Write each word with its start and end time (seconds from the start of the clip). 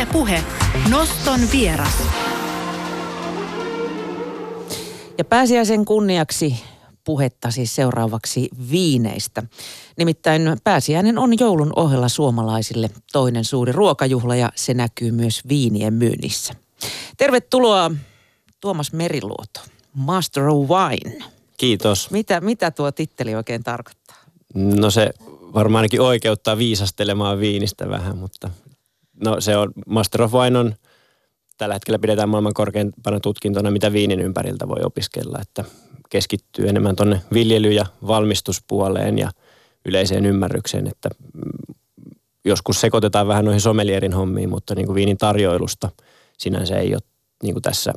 Yle 0.00 0.08
Puhe. 0.12 0.44
Noston 0.90 1.40
vieras. 1.52 2.02
Ja 5.18 5.24
pääsiäisen 5.24 5.84
kunniaksi 5.84 6.54
puhetta 7.04 7.50
siis 7.50 7.74
seuraavaksi 7.74 8.48
viineistä. 8.70 9.42
Nimittäin 9.96 10.42
pääsiäinen 10.64 11.18
on 11.18 11.30
joulun 11.40 11.72
ohella 11.76 12.08
suomalaisille 12.08 12.90
toinen 13.12 13.44
suuri 13.44 13.72
ruokajuhla 13.72 14.36
ja 14.36 14.52
se 14.54 14.74
näkyy 14.74 15.10
myös 15.10 15.40
viinien 15.48 15.94
myynnissä. 15.94 16.54
Tervetuloa 17.16 17.90
Tuomas 18.60 18.92
Meriluoto, 18.92 19.60
Master 19.94 20.48
of 20.48 20.68
Wine. 20.68 21.24
Kiitos. 21.56 22.10
Mitä, 22.10 22.40
mitä 22.40 22.70
tuo 22.70 22.92
titteli 22.92 23.34
oikein 23.34 23.62
tarkoittaa? 23.62 24.16
No 24.54 24.90
se 24.90 25.10
varmaan 25.54 25.80
ainakin 25.80 26.00
oikeuttaa 26.00 26.58
viisastelemaan 26.58 27.40
viinistä 27.40 27.88
vähän, 27.88 28.18
mutta 28.18 28.50
no 29.24 29.40
se 29.40 29.56
on, 29.56 29.72
Master 29.86 30.22
of 30.22 30.32
Wine 30.32 30.58
on, 30.58 30.74
tällä 31.58 31.74
hetkellä 31.74 31.98
pidetään 31.98 32.28
maailman 32.28 32.54
korkeimpana 32.54 33.20
tutkintona, 33.20 33.70
mitä 33.70 33.92
viinin 33.92 34.20
ympäriltä 34.20 34.68
voi 34.68 34.80
opiskella, 34.84 35.38
että 35.42 35.64
keskittyy 36.10 36.68
enemmän 36.68 36.96
tuonne 36.96 37.20
viljely- 37.34 37.72
ja 37.72 37.86
valmistuspuoleen 38.06 39.18
ja 39.18 39.30
yleiseen 39.84 40.26
ymmärrykseen, 40.26 40.86
että 40.86 41.08
mm, 41.34 41.74
joskus 42.44 42.80
sekoitetaan 42.80 43.28
vähän 43.28 43.44
noihin 43.44 43.60
somelierin 43.60 44.12
hommiin, 44.12 44.50
mutta 44.50 44.74
niin 44.74 44.86
kuin 44.86 44.94
viinin 44.94 45.18
tarjoilusta 45.18 45.90
sinänsä 46.38 46.78
ei 46.78 46.94
ole 46.94 47.02
niin 47.42 47.54
kuin 47.54 47.62
tässä 47.62 47.92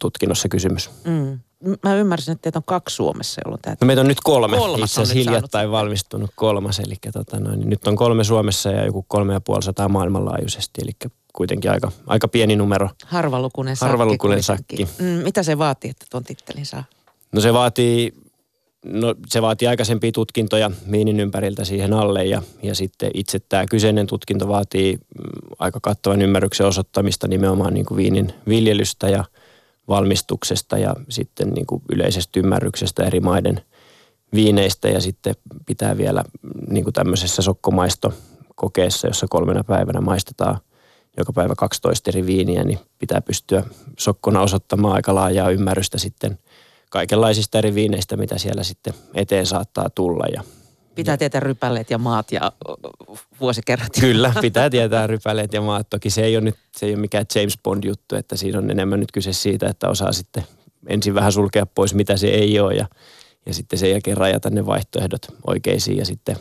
tutkinnossa 0.00 0.48
kysymys. 0.48 0.90
Mm. 1.04 1.38
Mä 1.82 1.96
ymmärsin, 1.96 2.32
että 2.32 2.42
teitä 2.42 2.58
on 2.58 2.62
kaksi 2.66 2.96
Suomessa, 2.96 3.40
jolloin 3.44 3.62
tämä... 3.62 3.76
No 3.80 3.86
meitä 3.86 4.00
on 4.00 4.08
nyt 4.08 4.20
kolme. 4.24 4.56
Kolmas 4.56 4.90
Itse 4.90 5.02
asiassa 5.02 5.14
hiljattain 5.14 5.50
saanut. 5.50 5.72
valmistunut 5.72 6.30
kolmas. 6.34 6.78
Eli 6.78 6.94
tota 7.12 7.40
noin, 7.40 7.58
niin 7.58 7.70
nyt 7.70 7.86
on 7.86 7.96
kolme 7.96 8.24
Suomessa 8.24 8.70
ja 8.70 8.86
joku 8.86 9.04
kolme 9.08 9.32
ja 9.32 9.40
puoli 9.40 9.62
sataa 9.62 9.88
maailmanlaajuisesti. 9.88 10.82
Eli 10.82 11.10
kuitenkin 11.32 11.70
aika, 11.70 11.92
aika 12.06 12.28
pieni 12.28 12.56
numero. 12.56 12.88
Harvalukunen 13.06 13.76
sakki. 13.76 14.42
Sakki. 14.42 14.88
Mm, 14.98 15.04
mitä 15.04 15.42
se 15.42 15.58
vaatii, 15.58 15.90
että 15.90 16.06
tuon 16.10 16.24
tittelin 16.24 16.66
saa? 16.66 16.84
No 17.32 17.40
se 17.40 17.52
vaatii, 17.52 18.14
no 18.84 19.14
se 19.26 19.42
vaatii 19.42 19.68
aikaisempia 19.68 20.12
tutkintoja 20.12 20.70
viinin 20.90 21.20
ympäriltä 21.20 21.64
siihen 21.64 21.92
alle 21.92 22.24
ja, 22.24 22.42
ja 22.62 22.74
sitten 22.74 23.10
itse 23.14 23.38
tämä 23.48 23.66
kyseinen 23.66 24.06
tutkinto 24.06 24.48
vaatii 24.48 24.94
mm, 24.94 25.02
aika 25.58 25.80
kattavan 25.82 26.22
ymmärryksen 26.22 26.66
osoittamista 26.66 27.28
nimenomaan 27.28 27.74
niin 27.74 27.86
kuin 27.86 27.96
viinin 27.96 28.32
viljelystä 28.48 29.08
ja 29.08 29.24
valmistuksesta 29.92 30.78
ja 30.78 30.96
sitten 31.08 31.50
niin 31.50 31.66
kuin 31.66 31.82
yleisestä 31.92 32.40
ymmärryksestä 32.40 33.04
eri 33.04 33.20
maiden 33.20 33.60
viineistä 34.34 34.88
ja 34.88 35.00
sitten 35.00 35.34
pitää 35.66 35.96
vielä 35.96 36.24
niin 36.70 36.84
kuin 36.84 36.94
tämmöisessä 36.94 37.42
sokkomaistokokeessa, 37.42 39.06
jossa 39.06 39.26
kolmena 39.30 39.64
päivänä 39.64 40.00
maistetaan 40.00 40.58
joka 41.16 41.32
päivä 41.32 41.54
12 41.56 42.10
eri 42.10 42.26
viiniä, 42.26 42.64
niin 42.64 42.78
pitää 42.98 43.20
pystyä 43.20 43.62
sokkona 43.98 44.40
osoittamaan 44.40 44.94
aika 44.94 45.14
laajaa 45.14 45.50
ymmärrystä 45.50 45.98
sitten 45.98 46.38
kaikenlaisista 46.90 47.58
eri 47.58 47.74
viineistä, 47.74 48.16
mitä 48.16 48.38
siellä 48.38 48.62
sitten 48.62 48.94
eteen 49.14 49.46
saattaa 49.46 49.90
tulla. 49.90 50.24
Ja 50.34 50.42
Pitää 50.94 51.16
tietää 51.16 51.40
rypäleet 51.40 51.90
ja 51.90 51.98
maat 51.98 52.32
ja 52.32 52.52
vuosikerrat. 53.40 53.92
Kyllä, 54.00 54.32
pitää 54.40 54.70
tietää 54.70 55.06
rypäleet 55.06 55.52
ja 55.52 55.60
maat. 55.60 55.90
Toki 55.90 56.10
se 56.10 56.22
ei 56.24 56.36
ole 56.36 56.44
nyt 56.44 56.56
se 56.76 56.86
ei 56.86 56.92
ole 56.92 57.00
mikään 57.00 57.26
James 57.34 57.58
Bond-juttu, 57.62 58.16
että 58.16 58.36
siinä 58.36 58.58
on 58.58 58.70
enemmän 58.70 59.00
nyt 59.00 59.12
kyse 59.12 59.32
siitä, 59.32 59.66
että 59.68 59.88
osaa 59.88 60.12
sitten 60.12 60.44
ensin 60.86 61.14
vähän 61.14 61.32
sulkea 61.32 61.66
pois, 61.66 61.94
mitä 61.94 62.16
se 62.16 62.26
ei 62.26 62.60
ole 62.60 62.74
ja, 62.74 62.86
ja 63.46 63.54
sitten 63.54 63.78
sen 63.78 63.90
jälkeen 63.90 64.16
rajata 64.16 64.50
ne 64.50 64.66
vaihtoehdot 64.66 65.26
oikeisiin 65.46 65.96
ja 65.96 66.04
sitten, 66.04 66.36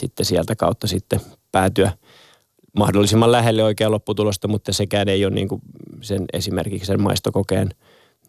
sitten 0.00 0.26
sieltä 0.26 0.56
kautta 0.56 0.86
sitten 0.86 1.20
päätyä 1.52 1.92
mahdollisimman 2.78 3.32
lähelle 3.32 3.64
oikeaa 3.64 3.90
lopputulosta, 3.90 4.48
mutta 4.48 4.72
sekään 4.72 5.08
ei 5.08 5.24
ole 5.24 5.34
niin 5.34 5.48
kuin 5.48 5.60
sen 6.00 6.24
esimerkiksi 6.32 6.86
sen 6.86 7.02
maistokokeen 7.02 7.68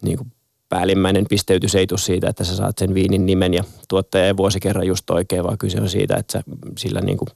niin 0.02 0.16
kuin 0.16 0.32
päällimmäinen 0.68 1.26
pisteytys 1.28 1.74
ei 1.74 1.86
tule 1.86 1.98
siitä, 1.98 2.28
että 2.28 2.44
sä 2.44 2.56
saat 2.56 2.78
sen 2.78 2.94
viinin 2.94 3.26
nimen 3.26 3.54
ja 3.54 3.64
tuottaja 3.88 4.26
ja 4.26 4.36
vuosikerran 4.36 4.86
just 4.86 5.10
oikein, 5.10 5.44
vaan 5.44 5.58
kyse 5.58 5.80
on 5.80 5.88
siitä, 5.88 6.16
että 6.16 6.32
sä 6.32 6.42
sillä 6.78 7.00
niin 7.00 7.18
kuin 7.18 7.28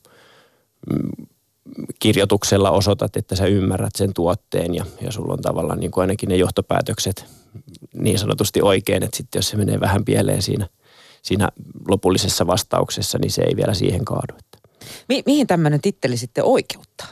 kirjoituksella 1.98 2.70
osoitat, 2.70 3.16
että 3.16 3.36
sä 3.36 3.46
ymmärrät 3.46 3.96
sen 3.96 4.14
tuotteen 4.14 4.74
ja, 4.74 4.84
ja 5.00 5.12
sulla 5.12 5.32
on 5.32 5.42
tavallaan 5.42 5.80
niin 5.80 5.90
kuin 5.90 6.02
ainakin 6.02 6.28
ne 6.28 6.36
johtopäätökset 6.36 7.24
niin 7.94 8.18
sanotusti 8.18 8.62
oikein, 8.62 9.02
että 9.02 9.16
sitten 9.16 9.38
jos 9.38 9.48
se 9.48 9.56
menee 9.56 9.80
vähän 9.80 10.04
pieleen 10.04 10.42
siinä, 10.42 10.68
siinä 11.22 11.48
lopullisessa 11.88 12.46
vastauksessa, 12.46 13.18
niin 13.18 13.30
se 13.30 13.42
ei 13.42 13.56
vielä 13.56 13.74
siihen 13.74 14.04
kaadu. 14.04 14.34
Mi- 15.08 15.22
mihin 15.26 15.46
tämmöinen 15.46 15.80
titteli 15.80 16.16
sitten 16.16 16.44
oikeuttaa? 16.44 17.08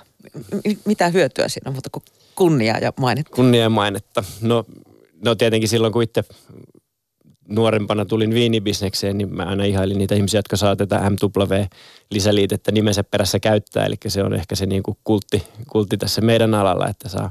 M- 0.54 0.78
mitä 0.84 1.08
hyötyä 1.08 1.48
siinä 1.48 1.68
on, 1.68 1.74
mutta 1.74 1.90
kuin 1.90 2.04
kunniaa 2.34 2.78
ja 2.78 2.92
mainetta? 3.00 3.36
Kunnia 3.36 3.62
ja 3.62 3.70
mainetta. 3.70 4.24
No, 4.40 4.64
no 5.24 5.34
tietenkin 5.34 5.68
silloin, 5.68 5.92
kun 5.92 6.02
itse 6.02 6.24
nuorempana 7.48 8.04
tulin 8.04 8.34
viinibisnekseen, 8.34 9.18
niin 9.18 9.34
mä 9.34 9.42
aina 9.42 9.64
ihailin 9.64 9.98
niitä 9.98 10.14
ihmisiä, 10.14 10.38
jotka 10.38 10.56
saa 10.56 10.76
tätä 10.76 11.10
MW-lisäliitettä 11.10 12.72
nimensä 12.72 13.04
perässä 13.04 13.40
käyttää. 13.40 13.86
Eli 13.86 13.96
se 14.08 14.22
on 14.22 14.34
ehkä 14.34 14.54
se 14.54 14.66
niin 14.66 14.82
kuin 14.82 14.96
kultti, 15.04 15.42
kultti 15.68 15.96
tässä 15.96 16.20
meidän 16.20 16.54
alalla, 16.54 16.88
että 16.88 17.08
saa 17.08 17.30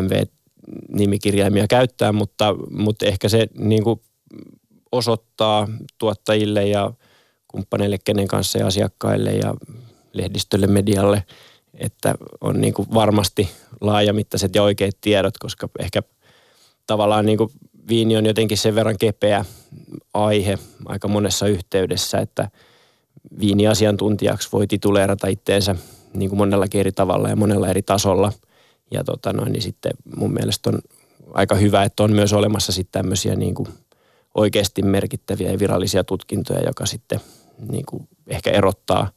MV-nimikirjaimia 0.00 1.66
käyttää, 1.68 2.12
mutta, 2.12 2.54
mutta 2.70 3.06
ehkä 3.06 3.28
se 3.28 3.46
niin 3.58 3.84
kuin 3.84 4.00
osoittaa 4.92 5.68
tuottajille 5.98 6.66
ja 6.66 6.92
kumppaneille, 7.48 7.98
kenen 8.04 8.28
kanssa 8.28 8.58
ja 8.58 8.66
asiakkaille 8.66 9.32
ja 9.32 9.54
lehdistölle, 10.12 10.66
medialle, 10.66 11.24
että 11.74 12.14
on 12.40 12.60
niin 12.60 12.74
kuin 12.74 12.88
varmasti 12.94 13.48
laajamittaiset 13.80 14.54
ja 14.54 14.62
oikeat 14.62 14.94
tiedot, 15.00 15.38
koska 15.38 15.68
ehkä 15.78 16.02
tavallaan 16.86 17.26
niin 17.26 17.38
kuin 17.38 17.50
viini 17.88 18.16
on 18.16 18.26
jotenkin 18.26 18.58
sen 18.58 18.74
verran 18.74 18.98
kepeä 18.98 19.44
aihe 20.14 20.58
aika 20.84 21.08
monessa 21.08 21.46
yhteydessä, 21.46 22.18
että 22.18 22.50
viiniasiantuntijaksi 23.40 24.48
voi 24.52 24.66
tituleerata 24.66 25.26
itteensä 25.26 25.76
niin 26.14 26.28
kuin 26.28 26.38
monellakin 26.38 26.80
eri 26.80 26.92
tavalla 26.92 27.28
ja 27.28 27.36
monella 27.36 27.68
eri 27.68 27.82
tasolla. 27.82 28.32
Ja 28.90 29.04
tota 29.04 29.32
noin, 29.32 29.52
niin 29.52 29.62
sitten 29.62 29.92
mun 30.16 30.32
mielestä 30.32 30.70
on 30.70 30.78
aika 31.34 31.54
hyvä, 31.54 31.82
että 31.82 32.02
on 32.02 32.12
myös 32.12 32.32
olemassa 32.32 32.72
sitten 32.72 33.02
tämmöisiä 33.02 33.34
niin 33.34 33.54
kuin 33.54 33.68
oikeasti 34.34 34.82
merkittäviä 34.82 35.52
ja 35.52 35.58
virallisia 35.58 36.04
tutkintoja, 36.04 36.60
joka 36.66 36.86
sitten 36.86 37.20
niin 37.68 37.86
kuin 37.86 38.08
ehkä 38.26 38.50
erottaa 38.50 39.10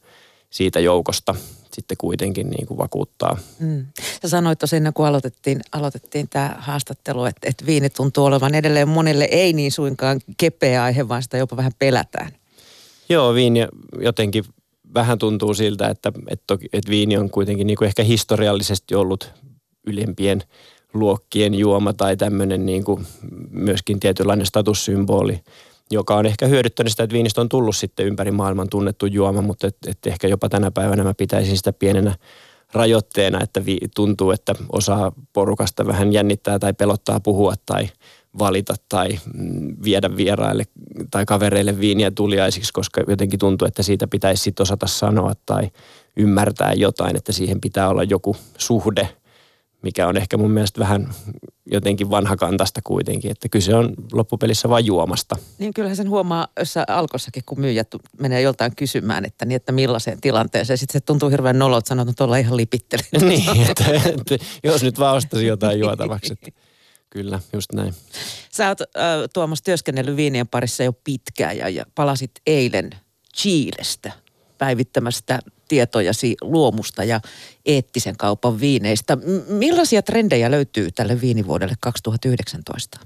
siitä 0.50 0.80
joukosta 0.80 1.34
sitten 1.72 1.96
kuitenkin 1.96 2.50
niin 2.50 2.66
kuin 2.66 2.78
vakuuttaa. 2.78 3.38
Mm. 3.58 3.86
Sä 4.22 4.28
sanoit 4.28 4.58
tosiaan, 4.58 4.92
kun 4.94 5.06
aloitettiin, 5.06 5.60
aloitettiin 5.72 6.28
tämä 6.28 6.56
haastattelu, 6.58 7.24
että, 7.24 7.48
että 7.48 7.66
viini 7.66 7.90
tuntuu 7.90 8.24
olevan 8.24 8.54
edelleen 8.54 8.88
monelle 8.88 9.28
ei 9.30 9.52
niin 9.52 9.72
suinkaan 9.72 10.20
kepeä 10.36 10.82
aihe, 10.82 11.08
vaan 11.08 11.22
sitä 11.22 11.38
jopa 11.38 11.56
vähän 11.56 11.72
pelätään. 11.78 12.32
Joo, 13.08 13.34
viini 13.34 13.66
jotenkin 14.00 14.44
vähän 14.94 15.18
tuntuu 15.18 15.54
siltä, 15.54 15.88
että, 15.88 16.12
että, 16.28 16.44
toki, 16.46 16.68
että 16.72 16.90
viini 16.90 17.16
on 17.16 17.30
kuitenkin 17.30 17.66
niin 17.66 17.76
kuin 17.76 17.86
ehkä 17.86 18.02
historiallisesti 18.02 18.94
ollut 18.94 19.32
ylempien 19.86 20.42
luokkien 20.94 21.54
juoma 21.54 21.92
tai 21.92 22.16
tämmöinen 22.16 22.66
niin 22.66 22.84
kuin 22.84 23.06
myöskin 23.50 24.00
tietynlainen 24.00 24.46
statussymboli, 24.46 25.40
joka 25.90 26.16
on 26.16 26.26
ehkä 26.26 26.46
hyödyttänyt 26.46 26.90
sitä, 26.90 27.02
että 27.02 27.14
viinistä 27.14 27.40
on 27.40 27.48
tullut 27.48 27.76
sitten 27.76 28.06
ympäri 28.06 28.30
maailman 28.30 28.68
tunnettu 28.70 29.06
juoma, 29.06 29.42
mutta 29.42 29.66
et, 29.66 29.76
et 29.86 29.98
ehkä 30.06 30.28
jopa 30.28 30.48
tänä 30.48 30.70
päivänä 30.70 31.04
mä 31.04 31.14
pitäisin 31.14 31.56
sitä 31.56 31.72
pienenä 31.72 32.14
rajoitteena, 32.72 33.42
että 33.42 33.64
vi, 33.64 33.78
tuntuu, 33.94 34.30
että 34.30 34.54
osa 34.72 35.12
porukasta 35.32 35.86
vähän 35.86 36.12
jännittää 36.12 36.58
tai 36.58 36.72
pelottaa 36.72 37.20
puhua 37.20 37.54
tai 37.66 37.88
valita 38.38 38.74
tai 38.88 39.08
mm, 39.34 39.76
viedä 39.84 40.16
vieraille 40.16 40.64
tai 41.10 41.26
kavereille 41.26 41.80
viiniä 41.80 42.10
tuliaisiksi, 42.10 42.72
koska 42.72 43.02
jotenkin 43.08 43.38
tuntuu, 43.38 43.68
että 43.68 43.82
siitä 43.82 44.06
pitäisi 44.06 44.42
sitten 44.42 44.62
osata 44.62 44.86
sanoa 44.86 45.32
tai 45.46 45.70
ymmärtää 46.16 46.72
jotain, 46.72 47.16
että 47.16 47.32
siihen 47.32 47.60
pitää 47.60 47.88
olla 47.88 48.02
joku 48.02 48.36
suhde, 48.58 49.08
mikä 49.82 50.08
on 50.08 50.16
ehkä 50.16 50.36
mun 50.36 50.50
mielestä 50.50 50.80
vähän 50.80 51.14
jotenkin 51.66 52.10
vanhakantasta 52.10 52.80
kuitenkin, 52.84 53.30
että 53.30 53.48
kyse 53.48 53.74
on 53.74 53.94
loppupelissä 54.12 54.68
vain 54.68 54.86
juomasta. 54.86 55.36
Niin 55.58 55.74
kyllähän 55.74 55.96
sen 55.96 56.10
huomaa 56.10 56.48
jossa 56.58 56.84
alkossakin, 56.88 57.42
kun 57.46 57.60
myyjät 57.60 57.88
menee 58.18 58.40
joltain 58.40 58.76
kysymään, 58.76 59.24
että, 59.24 59.44
niin, 59.44 59.56
että 59.56 59.72
millaiseen 59.72 60.20
tilanteeseen. 60.20 60.78
Sitten 60.78 61.00
se 61.00 61.06
tuntuu 61.06 61.30
hirveän 61.30 61.58
nololta 61.58 61.88
sanoa, 61.88 62.02
että 62.02 62.12
tuolla 62.16 62.36
ihan 62.36 62.56
lipittelen. 62.56 63.04
niin, 63.28 63.70
että, 63.70 63.84
että 63.94 64.36
jos 64.64 64.82
nyt 64.82 64.98
vaan 64.98 65.16
ostaisin 65.16 65.48
jotain 65.48 65.80
juotavaksi. 65.80 66.32
Että, 66.32 66.50
kyllä, 67.10 67.40
just 67.52 67.72
näin. 67.72 67.94
Sä 68.52 68.68
oot, 68.68 68.80
äh, 68.80 68.86
Tuomas, 69.32 69.62
työskennellyt 69.62 70.16
viinien 70.16 70.48
parissa 70.48 70.82
jo 70.84 70.92
pitkään 70.92 71.58
ja, 71.58 71.68
ja 71.68 71.84
palasit 71.94 72.30
eilen 72.46 72.90
Chiilestä 73.36 74.12
päivittämästä 74.58 75.38
tietojasi 75.70 76.36
luomusta 76.40 77.04
ja 77.04 77.20
eettisen 77.66 78.16
kaupan 78.16 78.60
viineistä. 78.60 79.18
Millaisia 79.48 80.02
trendejä 80.02 80.50
löytyy 80.50 80.90
tälle 80.90 81.20
viinivuodelle 81.20 81.74
2019? 81.80 82.98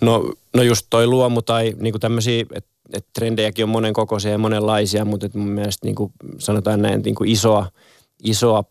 No, 0.00 0.32
no 0.54 0.62
just 0.62 0.86
toi 0.90 1.06
luomu 1.06 1.42
tai 1.42 1.74
niinku 1.78 1.98
tämmöisiä, 1.98 2.44
että 2.54 2.70
et 2.92 3.06
trendejäkin 3.12 3.62
on 3.62 3.68
monen 3.68 3.92
kokoisia 3.92 4.30
ja 4.30 4.38
monenlaisia, 4.38 5.04
mutta 5.04 5.26
et 5.26 5.34
mun 5.34 5.48
mielestä 5.48 5.86
niinku 5.86 6.12
sanotaan 6.38 6.82
näin, 6.82 7.02
niinku 7.02 7.24
isoa, 7.24 7.66
isoa 8.24 8.64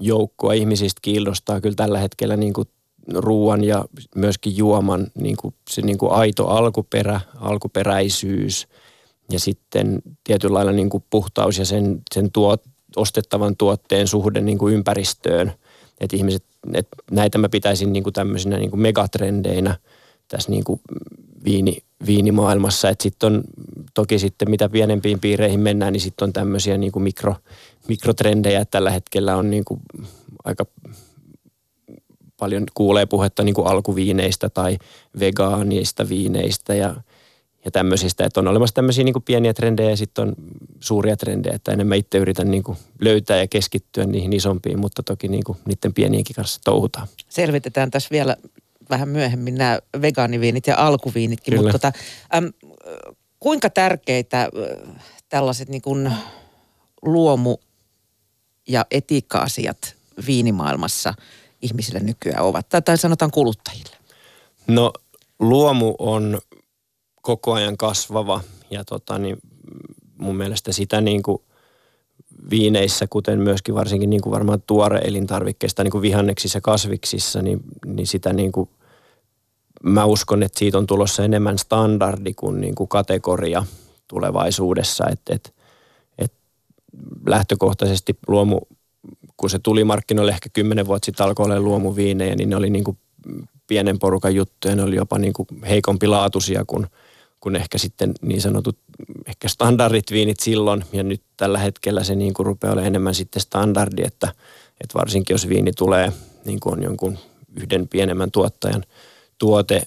joukkoa 0.00 0.52
ihmisistä 0.52 0.98
kiinnostaa 1.02 1.60
kyllä 1.60 1.74
tällä 1.74 1.98
hetkellä 1.98 2.36
niin 2.36 2.52
kuin 2.52 2.68
ruoan 3.14 3.64
ja 3.64 3.84
myöskin 4.14 4.56
juoman 4.56 5.06
niin 5.14 5.36
kuin 5.36 5.54
se 5.70 5.82
niin 5.82 5.98
kuin 5.98 6.12
aito 6.12 6.46
alkuperä, 6.46 7.20
alkuperäisyys 7.40 8.68
ja 9.32 9.40
sitten 9.40 10.02
tietyllä 10.24 10.54
lailla 10.54 10.72
niin 10.72 10.90
kuin 10.90 11.04
puhtaus 11.10 11.58
ja 11.58 11.64
sen, 11.64 12.02
sen 12.14 12.32
tuot, 12.32 12.62
ostettavan 12.96 13.56
tuotteen 13.56 14.08
suhde 14.08 14.40
niin 14.40 14.58
kuin 14.58 14.74
ympäristöön. 14.74 15.52
Että 16.00 16.16
ihmiset, 16.16 16.44
että 16.74 16.96
näitä 17.10 17.38
mä 17.38 17.48
pitäisin 17.48 17.92
niin 17.92 18.02
kuin 18.02 18.12
tämmöisinä 18.12 18.58
niin 18.58 18.70
kuin 18.70 18.80
megatrendeinä 18.80 19.78
tässä 20.28 20.50
niin 20.50 20.64
kuin 20.64 20.80
viini, 21.44 21.78
viinimaailmassa. 22.06 22.88
Että 22.88 23.02
sitten 23.02 23.26
on 23.26 23.44
toki 23.94 24.18
sitten 24.18 24.50
mitä 24.50 24.68
pienempiin 24.68 25.20
piireihin 25.20 25.60
mennään, 25.60 25.92
niin 25.92 26.00
sitten 26.00 26.26
on 26.26 26.32
tämmöisiä 26.32 26.78
niin 26.78 26.92
kuin 26.92 27.02
mikro, 27.02 27.36
mikrotrendejä. 27.88 28.64
Tällä 28.64 28.90
hetkellä 28.90 29.36
on 29.36 29.50
niin 29.50 29.64
kuin 29.64 29.80
aika 30.44 30.66
paljon 32.36 32.64
kuulee 32.74 33.06
puhetta 33.06 33.42
niin 33.42 33.54
kuin 33.54 33.66
alkuviineistä 33.66 34.48
tai 34.48 34.78
vegaanista 35.20 36.08
viineistä 36.08 36.74
ja, 36.74 36.94
ja 37.64 37.70
tämmöisistä. 37.70 38.24
Että 38.24 38.40
on 38.40 38.48
olemassa 38.48 38.74
tämmöisiä 38.74 39.04
niin 39.04 39.12
kuin 39.12 39.22
pieniä 39.22 39.54
trendejä 39.54 39.90
ja 39.90 39.96
sitten 39.96 40.28
on 40.28 40.34
suuria 40.80 41.16
trendejä, 41.16 41.54
että 41.54 41.72
enemmän 41.72 41.98
itse 41.98 42.18
yritän 42.18 42.50
niin 42.50 42.62
kuin 42.62 42.78
löytää 43.00 43.38
ja 43.38 43.48
keskittyä 43.48 44.06
niihin 44.06 44.32
isompiin, 44.32 44.80
mutta 44.80 45.02
toki 45.02 45.28
niin 45.28 45.44
kuin 45.44 45.58
niiden 45.64 45.94
pienienkin 45.94 46.36
kanssa 46.36 46.60
touhutaan. 46.64 47.08
Selvitetään 47.28 47.90
tässä 47.90 48.08
vielä 48.12 48.36
vähän 48.90 49.08
myöhemmin 49.08 49.54
nämä 49.54 49.78
vegaaniviinit 50.02 50.66
ja 50.66 50.76
alkuviinitkin, 50.78 51.54
Kyllä. 51.54 51.72
mutta 51.72 51.78
tota, 51.78 51.98
äm, 52.34 52.52
kuinka 53.40 53.70
tärkeitä 53.70 54.48
tällaiset 55.28 55.68
niin 55.68 55.82
kuin 55.82 56.12
luomu- 57.02 57.58
ja 58.68 58.86
etiikka-asiat 58.90 59.96
viinimaailmassa 60.26 61.14
ihmisille 61.62 62.00
nykyään 62.00 62.44
ovat, 62.44 62.68
tai, 62.68 62.82
tai 62.82 62.98
sanotaan 62.98 63.30
kuluttajille? 63.30 63.96
No 64.66 64.92
luomu 65.38 65.94
on 65.98 66.40
koko 67.22 67.52
ajan 67.52 67.76
kasvava. 67.76 68.40
Ja 68.70 68.84
tota, 68.84 69.18
niin 69.18 69.36
mun 70.18 70.36
mielestä 70.36 70.72
sitä 70.72 71.00
niin 71.00 71.22
kuin 71.22 71.42
viineissä, 72.50 73.06
kuten 73.10 73.40
myöskin 73.40 73.74
varsinkin 73.74 74.10
niin 74.10 74.20
kuin 74.20 74.32
varmaan 74.32 74.62
tuore 74.66 74.98
elintarvikkeista 74.98 75.84
niin 75.84 75.92
kuin 75.92 76.02
vihanneksissa 76.02 76.56
ja 76.56 76.60
kasviksissa, 76.60 77.42
niin, 77.42 77.60
niin 77.86 78.06
sitä 78.06 78.32
niin 78.32 78.52
kuin, 78.52 78.68
mä 79.82 80.04
uskon, 80.04 80.42
että 80.42 80.58
siitä 80.58 80.78
on 80.78 80.86
tulossa 80.86 81.24
enemmän 81.24 81.58
standardi 81.58 82.34
kuin, 82.34 82.60
niin 82.60 82.74
kuin 82.74 82.88
kategoria 82.88 83.64
tulevaisuudessa, 84.08 85.04
että 85.10 85.34
et, 85.34 85.54
et 86.18 86.32
lähtökohtaisesti 87.26 88.18
luomu, 88.28 88.60
kun 89.36 89.50
se 89.50 89.58
tuli 89.58 89.84
markkinoille 89.84 90.32
ehkä 90.32 90.48
kymmenen 90.52 90.86
vuotta 90.86 91.06
sitten 91.06 91.26
alkoi 91.26 91.44
olla 91.44 91.60
luomuviinejä, 91.60 92.34
niin 92.34 92.50
ne 92.50 92.56
oli 92.56 92.70
niin 92.70 92.84
kuin 92.84 92.98
pienen 93.66 93.98
porukan 93.98 94.34
juttuja, 94.34 94.76
ne 94.76 94.82
oli 94.82 94.96
jopa 94.96 95.18
niin 95.18 95.32
kuin 95.32 95.48
heikompi 95.68 96.06
laatuisia 96.06 96.64
kuin, 96.66 96.86
kuin 97.42 97.56
ehkä 97.56 97.78
sitten 97.78 98.14
niin 98.22 98.40
sanotut 98.40 98.78
ehkä 99.26 99.48
standardit 99.48 100.10
viinit 100.10 100.40
silloin 100.40 100.84
ja 100.92 101.02
nyt 101.02 101.22
tällä 101.36 101.58
hetkellä 101.58 102.04
se 102.04 102.14
niin 102.14 102.34
kuin 102.34 102.46
rupeaa 102.46 102.72
olemaan 102.72 102.86
enemmän 102.86 103.14
sitten 103.14 103.42
standardi, 103.42 104.02
että, 104.04 104.28
että 104.80 104.98
varsinkin 104.98 105.34
jos 105.34 105.48
viini 105.48 105.72
tulee 105.72 106.12
niin 106.44 106.60
kuin 106.60 106.72
on 106.72 106.82
jonkun 106.82 107.18
yhden 107.56 107.88
pienemmän 107.88 108.30
tuottajan 108.30 108.84
tuote 109.38 109.82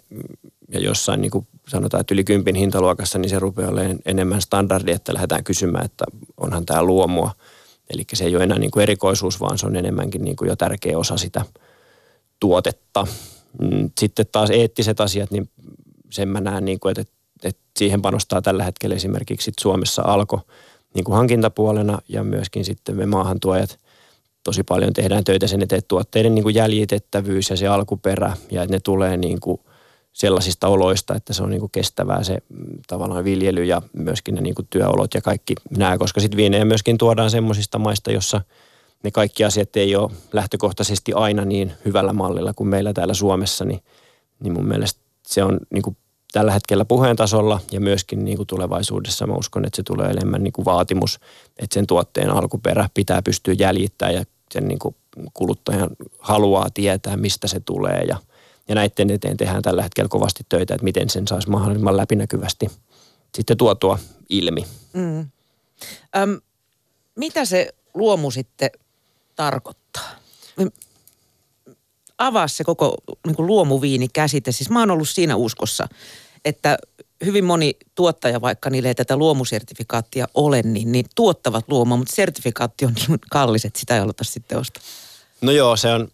ja 0.70 0.80
jossain 0.80 1.22
niin 1.22 1.32
kuin 1.32 1.48
sanotaan, 1.68 2.02
että 2.02 2.14
yli 2.14 2.24
kympin 2.24 2.56
hintaluokassa, 2.56 3.20
niin 3.20 3.30
se 3.30 3.40
rupeaa 3.40 3.72
olemaan 3.72 4.00
enemmän 4.06 4.42
standardi, 4.42 4.92
että 4.92 5.14
lähdetään 5.14 5.44
kysymään, 5.44 5.86
että 5.86 6.06
onhan 6.38 6.66
tämä 6.66 6.84
luomua. 6.84 7.32
Eli 7.90 8.04
se 8.14 8.26
ei 8.26 8.36
ole 8.36 8.44
enää 8.44 8.60
niin 8.60 8.72
kuin 8.72 8.84
erikoisuus, 8.84 9.40
vaan 9.40 9.58
se 9.58 9.66
on 9.66 9.76
enemmänkin 9.76 10.24
niin 10.24 10.36
kuin 10.36 10.48
jo 10.48 10.56
tärkeä 10.56 10.98
osa 10.98 11.18
sitä 11.18 11.46
tuotetta. 12.40 13.08
Mm, 13.62 13.90
sitten 14.00 14.26
taas 14.32 14.50
eettiset 14.50 15.02
asiat, 15.02 15.32
niin 15.32 15.50
sen 16.10 16.28
mä 16.28 16.42
näen, 16.42 16.66
niin 16.66 16.80
kuin, 16.80 16.92
että 17.00 17.15
siihen 17.78 18.02
panostaa 18.02 18.42
tällä 18.42 18.64
hetkellä 18.64 18.96
esimerkiksi 18.96 19.52
Suomessa 19.60 20.02
alko 20.06 20.42
niin 20.94 21.04
kuin 21.04 21.16
hankintapuolena 21.16 22.00
ja 22.10 22.24
myöskin 22.24 22.66
sitten 22.66 22.96
me 22.96 23.06
maahantuojat 23.06 23.78
tosi 24.44 24.64
paljon 24.64 24.94
tehdään 24.94 25.24
töitä 25.24 25.48
sen 25.48 25.62
eteen, 25.62 25.80
että 25.80 25.88
tuotteiden 25.88 26.36
niin 26.36 26.44
kuin 26.44 26.56
jäljitettävyys 26.56 27.50
ja 27.50 27.58
se 27.58 27.68
alkuperä 27.68 28.38
ja 28.52 28.64
että 28.64 28.76
ne 28.76 28.80
tulee 28.80 29.18
niin 29.18 29.40
kuin 29.40 29.62
sellaisista 30.14 30.68
oloista, 30.68 31.16
että 31.16 31.34
se 31.34 31.44
on 31.44 31.50
niin 31.50 31.60
kuin 31.60 31.72
kestävää 31.72 32.24
se 32.24 32.38
mm, 32.50 32.80
tavallaan 32.88 33.24
viljely 33.24 33.64
ja 33.64 33.82
myöskin 33.94 34.36
ne 34.36 34.42
niin 34.42 34.56
kuin 34.56 34.68
työolot 34.70 35.14
ja 35.14 35.22
kaikki 35.22 35.56
nämä, 35.78 35.98
koska 35.98 36.22
sitten 36.22 36.38
viinejä 36.38 36.66
myöskin 36.66 36.98
tuodaan 36.98 37.32
semmoisista 37.32 37.80
maista, 37.80 38.12
jossa 38.12 38.42
ne 39.04 39.12
kaikki 39.12 39.44
asiat 39.44 39.76
ei 39.76 39.96
ole 39.96 40.12
lähtökohtaisesti 40.34 41.14
aina 41.14 41.46
niin 41.46 41.74
hyvällä 41.86 42.14
mallilla 42.14 42.54
kuin 42.54 42.68
meillä 42.68 42.94
täällä 42.94 43.14
Suomessa, 43.14 43.66
niin, 43.66 43.80
niin 44.40 44.54
mun 44.54 44.68
mielestä 44.68 45.00
se 45.28 45.44
on 45.44 45.60
niin 45.74 45.82
kuin 45.82 45.98
tällä 46.36 46.52
hetkellä 46.52 46.86
puheen 46.86 47.16
tasolla 47.16 47.60
ja 47.72 47.80
myöskin 47.80 48.26
niin 48.26 48.38
kuin 48.38 48.48
tulevaisuudessa 48.48 49.28
mä 49.28 49.34
uskon, 49.34 49.66
että 49.66 49.76
se 49.76 49.84
tulee 49.84 50.08
enemmän 50.08 50.44
niin 50.44 50.54
kuin 50.54 50.66
vaatimus, 50.66 51.20
että 51.60 51.74
sen 51.74 51.88
tuotteen 51.88 52.30
alkuperä 52.30 52.90
pitää 52.94 53.22
pystyä 53.22 53.54
jäljittämään 53.60 54.16
ja 54.16 54.24
sen 54.52 54.68
niin 54.68 54.80
kuin 54.80 54.96
kuluttajan 55.34 55.90
haluaa 56.20 56.70
tietää, 56.74 57.18
mistä 57.18 57.48
se 57.48 57.60
tulee 57.60 58.04
ja, 58.08 58.18
ja 58.68 58.76
näiden 58.76 59.10
eteen 59.10 59.38
tehdään 59.38 59.62
tällä 59.62 59.84
hetkellä 59.84 60.08
kovasti 60.08 60.46
töitä, 60.50 60.74
että 60.74 60.84
miten 60.84 61.10
sen 61.10 61.28
saisi 61.28 61.50
mahdollisimman 61.50 61.98
läpinäkyvästi 61.98 62.68
sitten 63.36 63.58
tuotua 63.58 64.00
ilmi. 64.30 64.66
Mm. 64.94 65.20
Öm, 66.18 66.42
mitä 67.16 67.46
se 67.46 67.74
luomu 67.94 68.32
sitten 68.32 68.70
tarkoittaa? 69.36 70.10
Avaa 72.18 72.48
se 72.48 72.64
koko 72.64 72.96
niin 73.28 73.36
kuin 73.36 73.48
luomuviini-käsite. 73.48 74.52
Siis 74.52 74.70
mä 74.70 74.80
oon 74.80 74.92
ollut 74.92 75.10
siinä 75.10 75.36
uskossa, 75.36 75.88
että 76.46 76.78
hyvin 77.26 77.46
moni 77.46 77.78
tuottaja, 77.96 78.42
vaikka 78.42 78.70
niille 78.70 78.88
ei 78.88 78.96
tätä 78.96 79.18
luomusertifikaattia 79.18 80.28
ole, 80.34 80.62
niin, 80.62 80.92
niin 80.92 81.06
tuottavat 81.16 81.66
luomua, 81.68 81.98
mutta 81.98 82.16
sertifikaatti 82.16 82.86
on 82.86 82.94
niin 83.08 83.20
kallis, 83.32 83.66
että 83.66 83.80
sitä 83.80 83.96
ei 83.96 84.02
oleta 84.02 84.24
sitten 84.24 84.58
ostaa. 84.58 84.84
No 85.42 85.52
joo, 85.52 85.76
se 85.76 85.94
on, 85.94 86.08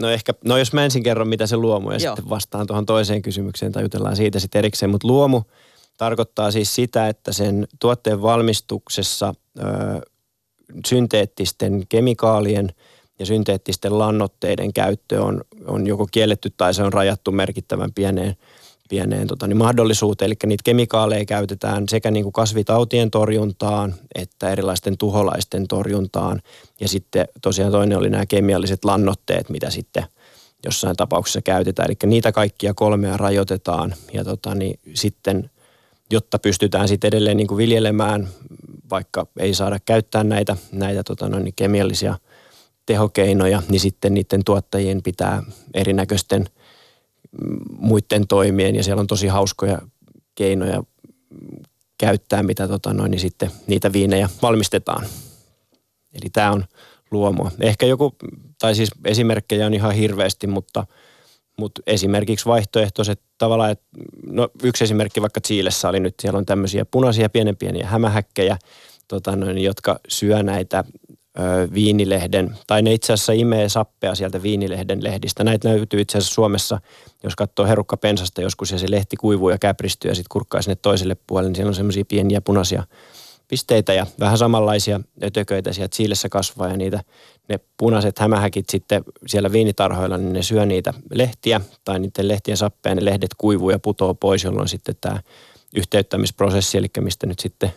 no 0.00 0.10
ehkä, 0.10 0.32
no 0.44 0.56
jos 0.56 0.72
mä 0.72 0.84
ensin 0.84 1.02
kerron, 1.02 1.28
mitä 1.28 1.46
se 1.46 1.56
luomu 1.56 1.90
ja 1.90 1.98
Joo. 1.98 2.16
sitten 2.16 2.30
vastaan 2.30 2.66
tuohon 2.66 2.86
toiseen 2.86 3.22
kysymykseen 3.22 3.72
tai 3.72 3.82
jutellaan 3.82 4.16
siitä 4.16 4.38
sitten 4.38 4.58
erikseen, 4.58 4.90
mutta 4.90 5.08
luomu 5.08 5.42
tarkoittaa 5.96 6.50
siis 6.50 6.74
sitä, 6.74 7.08
että 7.08 7.32
sen 7.32 7.68
tuotteen 7.80 8.22
valmistuksessa 8.22 9.34
ö, 9.58 9.62
synteettisten 10.86 11.84
kemikaalien 11.88 12.74
ja 13.18 13.26
synteettisten 13.26 13.98
lannoitteiden 13.98 14.72
käyttö 14.72 15.22
on, 15.22 15.40
on 15.66 15.86
joko 15.86 16.06
kielletty 16.10 16.50
tai 16.56 16.74
se 16.74 16.82
on 16.82 16.92
rajattu 16.92 17.32
merkittävän 17.32 17.92
pieneen, 17.94 18.36
pieneen 18.90 19.26
tota, 19.26 19.46
niin 19.46 19.56
mahdollisuuteen. 19.56 20.26
Eli 20.26 20.36
niitä 20.46 20.62
kemikaaleja 20.64 21.24
käytetään 21.24 21.84
sekä 21.88 22.10
niin 22.10 22.22
kuin 22.22 22.32
kasvitautien 22.32 23.10
torjuntaan 23.10 23.94
että 24.14 24.50
erilaisten 24.50 24.98
tuholaisten 24.98 25.68
torjuntaan. 25.68 26.42
Ja 26.80 26.88
sitten 26.88 27.28
tosiaan 27.42 27.72
toinen 27.72 27.98
oli 27.98 28.10
nämä 28.10 28.26
kemialliset 28.26 28.84
lannoitteet, 28.84 29.48
mitä 29.48 29.70
sitten 29.70 30.04
jossain 30.64 30.96
tapauksessa 30.96 31.42
käytetään. 31.42 31.86
Eli 31.90 31.96
niitä 32.10 32.32
kaikkia 32.32 32.74
kolmea 32.74 33.16
rajoitetaan 33.16 33.94
ja 34.12 34.24
tota, 34.24 34.54
niin 34.54 34.78
sitten 34.94 35.50
jotta 36.10 36.38
pystytään 36.38 36.88
sitten 36.88 37.08
edelleen 37.08 37.36
niin 37.36 37.46
kuin 37.46 37.58
viljelemään, 37.58 38.28
vaikka 38.90 39.26
ei 39.38 39.54
saada 39.54 39.78
käyttää 39.84 40.24
näitä, 40.24 40.56
näitä 40.72 41.02
tota 41.02 41.28
noin, 41.28 41.44
niin 41.44 41.54
kemiallisia 41.56 42.18
tehokeinoja, 42.86 43.62
niin 43.68 43.80
sitten 43.80 44.14
niiden 44.14 44.44
tuottajien 44.44 45.02
pitää 45.02 45.42
erinäköisten 45.74 46.46
muiden 47.78 48.26
toimien, 48.26 48.74
ja 48.74 48.82
siellä 48.82 49.00
on 49.00 49.06
tosi 49.06 49.26
hauskoja 49.26 49.78
keinoja 50.34 50.82
käyttää, 51.98 52.42
mitä 52.42 52.68
tota 52.68 52.94
noin, 52.94 53.10
niin 53.10 53.20
sitten 53.20 53.50
niitä 53.66 53.92
viinejä 53.92 54.28
valmistetaan. 54.42 55.06
Eli 56.12 56.30
tämä 56.32 56.52
on 56.52 56.64
luomua. 57.10 57.50
Ehkä 57.60 57.86
joku, 57.86 58.16
tai 58.58 58.74
siis 58.74 58.90
esimerkkejä 59.04 59.66
on 59.66 59.74
ihan 59.74 59.94
hirveästi, 59.94 60.46
mutta, 60.46 60.86
mutta 61.58 61.82
esimerkiksi 61.86 62.46
vaihtoehtoiset 62.46 63.20
tavallaan, 63.38 63.70
että 63.70 63.84
no 64.26 64.48
yksi 64.62 64.84
esimerkki 64.84 65.20
vaikka 65.20 65.40
Chiilessä 65.40 65.88
oli 65.88 66.00
nyt, 66.00 66.14
siellä 66.22 66.38
on 66.38 66.46
tämmöisiä 66.46 66.84
punaisia 66.84 67.28
pienen 67.28 67.56
pieniä 67.56 67.86
hämähäkkejä, 67.86 68.58
tota 69.08 69.36
noin, 69.36 69.58
jotka 69.58 70.00
syö 70.08 70.42
näitä 70.42 70.84
viinilehden, 71.74 72.56
tai 72.66 72.82
ne 72.82 72.92
itse 72.92 73.12
asiassa 73.12 73.32
imee 73.32 73.68
sappea 73.68 74.14
sieltä 74.14 74.42
viinilehden 74.42 75.04
lehdistä. 75.04 75.44
Näitä 75.44 75.68
löytyy 75.68 76.00
itse 76.00 76.18
asiassa 76.18 76.34
Suomessa, 76.34 76.80
jos 77.22 77.36
katsoo 77.36 77.66
herukka 77.66 77.96
pensasta 77.96 78.42
joskus 78.42 78.70
ja 78.70 78.78
se 78.78 78.90
lehti 78.90 79.16
kuivuu 79.16 79.50
ja 79.50 79.58
käpristyy 79.58 80.10
ja 80.10 80.14
sitten 80.14 80.32
kurkkaa 80.32 80.62
sinne 80.62 80.76
toiselle 80.76 81.16
puolelle, 81.26 81.48
niin 81.48 81.56
siellä 81.56 81.70
on 81.70 81.74
semmoisia 81.74 82.04
pieniä 82.04 82.40
punaisia 82.40 82.82
pisteitä 83.48 83.92
ja 83.92 84.06
vähän 84.20 84.38
samanlaisia 84.38 85.00
ötököitä 85.22 85.72
sieltä 85.72 85.96
siilessä 85.96 86.28
kasvaa 86.28 86.68
ja 86.68 86.76
niitä, 86.76 87.00
ne 87.48 87.60
punaiset 87.76 88.18
hämähäkit 88.18 88.70
sitten 88.70 89.04
siellä 89.26 89.52
viinitarhoilla, 89.52 90.16
niin 90.16 90.32
ne 90.32 90.42
syö 90.42 90.66
niitä 90.66 90.94
lehtiä 91.10 91.60
tai 91.84 91.98
niiden 91.98 92.28
lehtien 92.28 92.56
sappeja, 92.56 92.94
ne 92.94 93.04
lehdet 93.04 93.30
kuivuu 93.38 93.70
ja 93.70 93.78
putoo 93.78 94.14
pois, 94.14 94.44
jolloin 94.44 94.68
sitten 94.68 94.94
tämä 95.00 95.20
yhteyttämisprosessi, 95.76 96.78
eli 96.78 96.86
mistä 97.00 97.26
nyt 97.26 97.38
sitten 97.38 97.72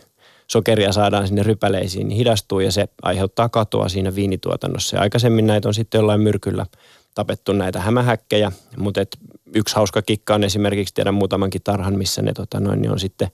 sokeria 0.48 0.92
saadaan 0.92 1.26
sinne 1.28 1.42
rypäleisiin, 1.42 2.08
niin 2.08 2.16
hidastuu 2.16 2.60
ja 2.60 2.72
se 2.72 2.88
aiheuttaa 3.02 3.48
katoa 3.48 3.88
siinä 3.88 4.14
viinituotannossa. 4.14 4.96
Ja 4.96 5.02
aikaisemmin 5.02 5.46
näitä 5.46 5.68
on 5.68 5.74
sitten 5.74 5.98
jollain 5.98 6.20
myrkyllä 6.20 6.66
tapettu 7.14 7.52
näitä 7.52 7.80
hämähäkkejä, 7.80 8.52
mutta 8.76 9.00
et 9.00 9.18
yksi 9.54 9.76
hauska 9.76 10.02
kikka 10.02 10.34
on 10.34 10.44
esimerkiksi, 10.44 10.94
tiedän 10.94 11.14
muutamankin 11.14 11.62
tarhan, 11.62 11.98
missä 11.98 12.22
ne 12.22 12.32
tota 12.32 12.60
noin, 12.60 12.82
niin 12.82 12.92
on 12.92 13.00
sitten 13.00 13.28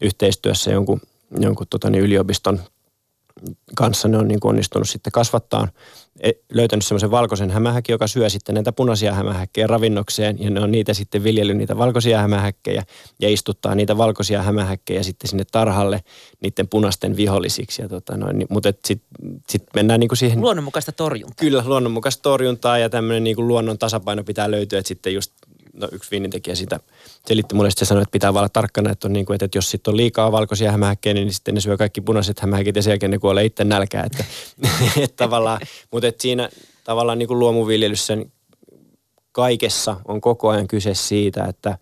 yhteistyössä 0.00 0.70
jonkun, 0.70 1.00
jonkun 1.40 1.66
tota 1.70 1.90
niin, 1.90 2.04
yliopiston 2.04 2.60
kanssa 3.76 4.08
ne 4.08 4.18
on 4.18 4.28
niin 4.28 4.40
kuin 4.40 4.50
onnistunut 4.50 4.88
sitten 4.88 5.12
kasvattaa, 5.12 5.68
e, 6.20 6.30
löytänyt 6.52 6.86
semmoisen 6.86 7.10
valkoisen 7.10 7.50
hämähäkin, 7.50 7.94
joka 7.94 8.06
syö 8.06 8.28
sitten 8.28 8.54
näitä 8.54 8.72
punaisia 8.72 9.14
hämähäkkejä 9.14 9.66
ravinnokseen 9.66 10.36
ja 10.40 10.50
ne 10.50 10.60
on 10.60 10.70
niitä 10.70 10.94
sitten 10.94 11.24
viljellyt 11.24 11.56
niitä 11.56 11.78
valkoisia 11.78 12.18
hämähäkkejä 12.18 12.82
ja 13.20 13.28
istuttaa 13.28 13.74
niitä 13.74 13.98
valkoisia 13.98 14.42
hämähäkkejä 14.42 15.02
sitten 15.02 15.30
sinne 15.30 15.44
tarhalle 15.52 16.04
niiden 16.40 16.68
punaisten 16.68 17.16
vihollisiksi. 17.16 17.82
Ja 17.82 17.88
tota 17.88 18.16
noin, 18.16 18.38
niin, 18.38 18.48
mutta 18.50 18.72
sitten 18.84 19.40
sit 19.48 19.62
mennään 19.74 20.00
niin 20.00 20.08
kuin 20.08 20.18
siihen... 20.18 20.40
Luonnonmukaista 20.40 20.92
torjuntaa. 20.92 21.34
Kyllä, 21.36 21.62
luonnonmukaista 21.66 22.22
torjuntaa 22.22 22.78
ja 22.78 22.90
tämmöinen 22.90 23.24
niin 23.24 23.36
kuin 23.36 23.48
luonnon 23.48 23.78
tasapaino 23.78 24.24
pitää 24.24 24.50
löytyä, 24.50 24.78
että 24.78 24.88
sitten 24.88 25.14
just 25.14 25.32
no 25.72 25.88
yksi 25.92 26.10
viinintekijä 26.10 26.54
sitä 26.54 26.80
selitti 27.26 27.54
mulle, 27.54 27.68
että 27.68 27.78
se 27.78 27.88
sanoi, 27.88 28.02
että 28.02 28.12
pitää 28.12 28.30
olla 28.30 28.48
tarkkana, 28.48 28.90
että, 28.90 29.08
on 29.08 29.12
niin 29.12 29.26
kuin, 29.26 29.44
että 29.44 29.58
jos 29.58 29.70
sitten 29.70 29.92
on 29.92 29.96
liikaa 29.96 30.32
valkoisia 30.32 30.70
hämähäkkejä, 30.70 31.14
niin 31.14 31.32
sitten 31.32 31.54
ne 31.54 31.60
syö 31.60 31.76
kaikki 31.76 32.00
punaiset 32.00 32.40
hämähäkit 32.40 32.76
ja 32.76 32.82
sen 32.82 32.90
jälkeen 32.90 33.10
ne 33.10 33.18
kuolee 33.18 33.44
itse 33.44 33.64
nälkää. 33.64 34.04
Että, 34.04 34.24
että 35.04 35.16
tavallaan, 35.16 35.60
mutta 35.90 36.06
että 36.06 36.22
siinä 36.22 36.48
tavallaan 36.84 37.18
niin 37.18 37.28
kuin 37.28 37.38
luomuviljelyssä 37.38 38.16
niin 38.16 38.32
kaikessa 39.32 39.96
on 40.08 40.20
koko 40.20 40.48
ajan 40.48 40.68
kyse 40.68 40.94
siitä, 40.94 41.44
että, 41.44 41.78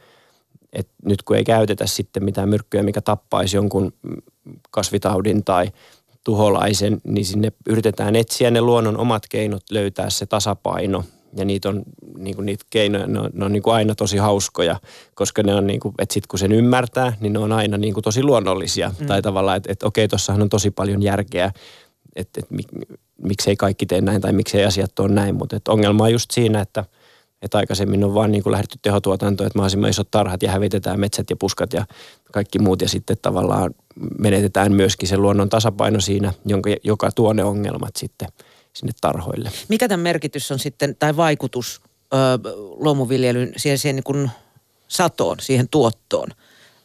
että 0.72 0.92
nyt 1.04 1.22
kun 1.22 1.36
ei 1.36 1.44
käytetä 1.44 1.86
sitten 1.86 2.24
mitään 2.24 2.48
myrkkyä, 2.48 2.82
mikä 2.82 3.00
tappaisi 3.00 3.56
jonkun 3.56 3.92
kasvitaudin 4.70 5.44
tai 5.44 5.66
tuholaisen, 6.24 7.00
niin 7.04 7.24
sinne 7.24 7.52
yritetään 7.68 8.16
etsiä 8.16 8.50
ne 8.50 8.60
luonnon 8.60 8.96
omat 8.96 9.22
keinot 9.28 9.62
löytää 9.70 10.10
se 10.10 10.26
tasapaino– 10.26 11.04
ja 11.36 11.44
niitä 11.44 11.68
on 11.68 11.82
niin 12.18 12.36
kuin 12.36 12.46
niitä 12.46 12.64
keinoja, 12.70 13.06
ne 13.06 13.20
on, 13.20 13.30
ne 13.32 13.44
on 13.44 13.52
niin 13.52 13.62
kuin 13.62 13.74
aina 13.74 13.94
tosi 13.94 14.16
hauskoja, 14.16 14.80
koska 15.14 15.42
ne 15.42 15.54
on 15.54 15.66
niin 15.66 15.80
kuin, 15.80 15.94
että 15.98 16.12
sit 16.12 16.26
kun 16.26 16.38
sen 16.38 16.52
ymmärtää, 16.52 17.12
niin 17.20 17.32
ne 17.32 17.38
on 17.38 17.52
aina 17.52 17.76
niin 17.76 17.94
kuin 17.94 18.04
tosi 18.04 18.22
luonnollisia. 18.22 18.94
Mm. 19.00 19.06
Tai 19.06 19.22
tavallaan, 19.22 19.56
että, 19.56 19.72
että 19.72 19.86
okei, 19.86 20.08
tuossahan 20.08 20.42
on 20.42 20.48
tosi 20.48 20.70
paljon 20.70 21.02
järkeä, 21.02 21.52
että, 22.16 22.40
että 22.40 22.54
mik, 22.54 22.68
miksei 23.22 23.56
kaikki 23.56 23.86
tee 23.86 24.00
näin 24.00 24.20
tai 24.20 24.32
miksei 24.32 24.64
asiat 24.64 24.98
ole 24.98 25.08
näin, 25.08 25.34
mutta 25.34 25.56
että 25.56 25.72
ongelma 25.72 26.04
on 26.04 26.12
just 26.12 26.30
siinä, 26.30 26.60
että, 26.60 26.84
että 27.42 27.58
aikaisemmin 27.58 28.04
on 28.04 28.14
vaan 28.14 28.32
niin 28.32 28.42
kuin 28.42 28.52
lähdetty 28.52 28.78
tehotuotantoon, 28.82 29.46
että 29.46 29.58
mahdollisimman 29.58 29.90
isot 29.90 30.10
tarhat 30.10 30.42
ja 30.42 30.50
hävitetään 30.50 31.00
metsät 31.00 31.30
ja 31.30 31.36
puskat 31.36 31.72
ja 31.72 31.86
kaikki 32.32 32.58
muut 32.58 32.82
ja 32.82 32.88
sitten 32.88 33.16
tavallaan 33.22 33.74
menetetään 34.18 34.72
myöskin 34.72 35.08
se 35.08 35.16
luonnon 35.16 35.48
tasapaino 35.48 36.00
siinä, 36.00 36.32
jonka, 36.44 36.70
joka 36.84 37.10
tuo 37.12 37.32
ne 37.32 37.44
ongelmat 37.44 37.96
sitten– 37.96 38.28
sinne 38.72 38.92
tarhoille. 39.00 39.50
Mikä 39.68 39.88
tämän 39.88 40.00
merkitys 40.00 40.52
on 40.52 40.58
sitten, 40.58 40.96
tai 40.96 41.16
vaikutus 41.16 41.80
ö, 41.84 42.16
luomuviljelyn 42.76 43.52
siihen, 43.56 43.78
siihen 43.78 43.96
niin 43.96 44.04
kuin 44.04 44.30
satoon, 44.88 45.36
siihen 45.40 45.68
tuottoon? 45.68 46.28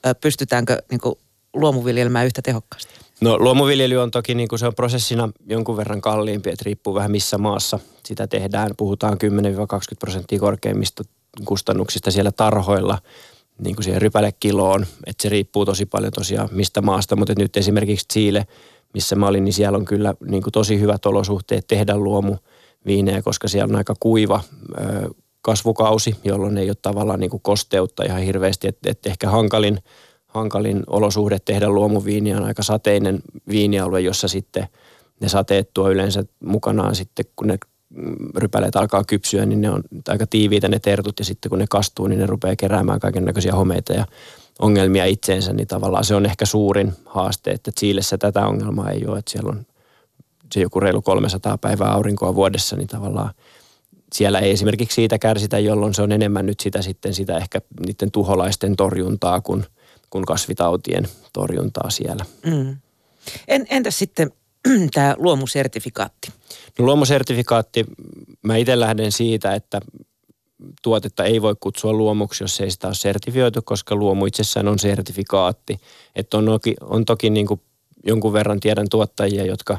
Ö, 0.08 0.16
pystytäänkö 0.16 0.82
niin 0.92 1.02
kuin 1.02 1.16
luomuviljelmään 1.54 2.26
yhtä 2.26 2.42
tehokkaasti? 2.42 2.94
No 3.22 3.38
luomuviljely 3.38 3.98
on 3.98 4.12
toki 4.12 4.36
niin 4.36 4.48
kuin 4.48 4.60
se 4.60 4.68
on 4.68 4.76
prosessina 4.76 5.30
jonkun 5.48 5.78
verran 5.78 6.02
kalliimpi, 6.02 6.50
että 6.50 6.64
riippuu 6.66 6.94
vähän 6.94 7.12
missä 7.12 7.38
maassa 7.38 7.80
sitä 8.06 8.28
tehdään. 8.28 8.72
Puhutaan 8.78 9.14
10-20 9.14 9.18
prosenttia 10.00 10.40
korkeimmista 10.40 11.04
kustannuksista 11.46 12.12
siellä 12.12 12.32
tarhoilla 12.32 12.98
niin 13.58 13.76
kuin 13.76 13.84
siihen 13.84 14.02
rypälekiloon. 14.02 14.86
Että 15.06 15.22
se 15.22 15.30
riippuu 15.30 15.66
tosi 15.66 15.86
paljon 15.86 16.12
tosiaan 16.12 16.50
mistä 16.52 16.82
maasta, 16.82 17.16
mutta 17.16 17.34
nyt 17.38 17.58
esimerkiksi 17.58 18.08
Chile– 18.14 18.48
missä 18.96 19.16
mä 19.16 19.28
olin, 19.28 19.44
niin 19.44 19.54
siellä 19.54 19.78
on 19.78 19.86
kyllä 19.86 20.14
niin 20.28 20.44
kuin 20.44 20.52
tosi 20.52 20.80
hyvät 20.80 21.06
olosuhteet 21.06 21.68
tehdä 21.68 21.98
luomuviinejä, 21.98 23.22
koska 23.22 23.48
siellä 23.48 23.72
on 23.72 23.76
aika 23.76 23.94
kuiva 24.00 24.44
ö, 24.80 25.10
kasvukausi, 25.42 26.16
jolloin 26.24 26.58
ei 26.58 26.70
ole 26.70 26.78
tavallaan 26.82 27.20
niin 27.20 27.30
kuin 27.30 27.42
kosteutta 27.42 28.04
ihan 28.04 28.22
hirveästi. 28.22 28.68
Että 28.68 28.92
et 28.92 29.06
ehkä 29.06 29.30
hankalin, 29.30 29.80
hankalin 30.28 30.84
olosuhde 30.88 31.38
tehdä 31.46 31.70
luomuviiniä 31.70 32.38
on 32.38 32.44
aika 32.44 32.64
sateinen 32.64 33.20
viinialue, 33.50 34.02
jossa 34.02 34.28
sitten 34.28 34.68
ne 35.22 35.30
sateet 35.30 35.70
tuo 35.74 35.92
yleensä 35.92 36.24
mukanaan 36.44 36.96
sitten, 36.96 37.26
kun 37.36 37.48
ne 37.48 37.58
rypäleet 38.36 38.76
alkaa 38.76 39.04
kypsyä, 39.04 39.46
niin 39.46 39.62
ne 39.62 39.70
on 39.70 39.84
aika 40.08 40.28
tiiviitä 40.28 40.68
ne 40.68 40.80
tertut 40.80 41.20
ja 41.20 41.26
sitten 41.26 41.50
kun 41.50 41.60
ne 41.60 41.66
kastuu, 41.70 42.08
niin 42.08 42.20
ne 42.20 42.26
rupeaa 42.26 42.56
keräämään 42.56 43.00
kaiken 43.00 43.26
näköisiä 43.26 43.56
homeita 43.56 43.94
ja 43.94 44.06
ongelmia 44.60 45.06
itseensä, 45.06 45.54
niin 45.54 45.68
tavallaan 45.68 46.04
se 46.04 46.16
on 46.16 46.26
ehkä 46.26 46.46
suurin 46.46 46.94
haaste, 47.06 47.52
että 47.52 47.72
Chiilessä 47.80 48.18
tätä 48.18 48.48
ongelmaa 48.48 48.90
ei 48.90 49.06
ole, 49.08 49.20
että 49.20 49.32
siellä 49.32 49.50
on 49.50 49.66
se 50.54 50.60
joku 50.60 50.80
reilu 50.80 51.02
300 51.02 51.58
päivää 51.58 51.92
aurinkoa 51.92 52.36
vuodessa, 52.36 52.76
niin 52.76 52.88
tavallaan 52.88 53.34
siellä 54.14 54.40
ei 54.40 54.52
esimerkiksi 54.52 54.96
siitä 54.96 55.20
kärsitä, 55.20 55.60
jolloin 55.60 55.94
se 55.94 56.02
on 56.02 56.12
enemmän 56.12 56.46
nyt 56.46 56.60
sitä 56.60 56.82
sitten 56.82 57.14
sitä 57.14 57.38
ehkä 57.38 57.62
niiden 57.88 58.12
tuholaisten 58.12 58.76
torjuntaa 58.76 59.42
kuin, 59.42 59.66
kuin 60.10 60.26
kasvitautien 60.26 61.08
torjuntaa 61.34 61.90
siellä. 61.90 62.26
Mm. 62.46 62.78
En, 63.48 63.66
entäs 63.70 64.00
sitten 64.00 64.32
tämä 64.94 65.16
luomusertifikaatti? 65.18 66.32
No 66.80 66.86
luomusertifikaatti, 66.86 67.86
mä 68.42 68.56
itse 68.56 68.80
lähden 68.80 69.12
siitä, 69.12 69.54
että 69.54 69.82
tuotetta 70.82 71.24
ei 71.24 71.42
voi 71.42 71.56
kutsua 71.60 71.94
luomuksi, 71.94 72.44
jos 72.44 72.62
ei 72.62 72.72
sitä 72.72 72.88
ole 72.88 72.96
sertifioitu, 72.96 73.62
koska 73.62 73.96
luomu 73.96 74.26
itsessään 74.26 74.68
on 74.68 74.80
sertifikaatti. 74.80 75.78
Että 76.16 76.38
on, 76.38 76.46
on 76.82 77.06
toki 77.06 77.30
niin 77.30 77.48
kuin 77.48 77.62
jonkun 78.06 78.34
verran 78.34 78.60
tiedän 78.60 78.88
tuottajia, 78.90 79.46
jotka 79.46 79.78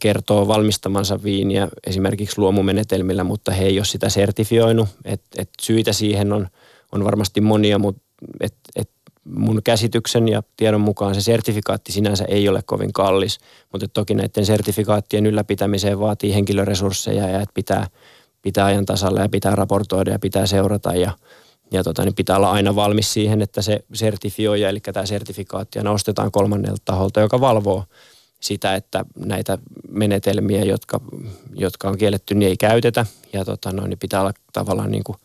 kertoo 0.00 0.48
valmistamansa 0.48 1.22
viiniä 1.22 1.68
esimerkiksi 1.86 2.38
luomumenetelmillä, 2.38 3.24
mutta 3.24 3.52
he 3.52 3.64
ei 3.64 3.78
ole 3.78 3.84
sitä 3.84 4.08
sertifioinut. 4.08 4.88
Et, 5.04 5.22
et 5.38 5.50
syitä 5.62 5.92
siihen 5.92 6.32
on, 6.32 6.48
on 6.92 7.04
varmasti 7.04 7.40
monia, 7.40 7.78
mutta 7.78 8.02
et, 8.40 8.54
et 8.76 8.90
mun 9.24 9.60
käsityksen 9.64 10.28
ja 10.28 10.42
tiedon 10.56 10.80
mukaan 10.80 11.14
se 11.14 11.20
sertifikaatti 11.20 11.92
sinänsä 11.92 12.24
ei 12.24 12.48
ole 12.48 12.62
kovin 12.66 12.92
kallis, 12.92 13.38
mutta 13.72 13.88
toki 13.88 14.14
näiden 14.14 14.46
sertifikaattien 14.46 15.26
ylläpitämiseen 15.26 16.00
vaatii 16.00 16.34
henkilöresursseja 16.34 17.28
ja 17.28 17.40
että 17.40 17.54
pitää– 17.54 17.86
pitää 18.42 18.64
ajan 18.64 18.86
tasalla 18.86 19.20
ja 19.20 19.28
pitää 19.28 19.54
raportoida 19.54 20.10
ja 20.10 20.18
pitää 20.18 20.46
seurata 20.46 20.94
ja, 20.94 21.12
ja 21.70 21.84
tota, 21.84 22.04
niin 22.04 22.14
pitää 22.14 22.36
olla 22.36 22.50
aina 22.50 22.74
valmis 22.74 23.12
siihen, 23.12 23.42
että 23.42 23.62
se 23.62 23.84
sertifioija, 23.92 24.68
eli 24.68 24.80
tämä 24.80 25.06
sertifikaatti 25.06 25.78
ostetaan 25.78 26.30
kolmannelta 26.30 26.82
taholta, 26.84 27.20
joka 27.20 27.40
valvoo 27.40 27.84
sitä, 28.40 28.74
että 28.74 29.04
näitä 29.16 29.58
menetelmiä, 29.88 30.64
jotka, 30.64 31.00
jotka 31.54 31.88
on 31.88 31.98
kielletty, 31.98 32.34
niin 32.34 32.48
ei 32.48 32.56
käytetä. 32.56 33.06
Ja 33.32 33.44
tota, 33.44 33.72
no, 33.72 33.86
niin 33.86 33.98
pitää 33.98 34.20
olla 34.20 34.32
tavallaan 34.52 34.90
niin 34.90 35.04
kuin 35.04 35.16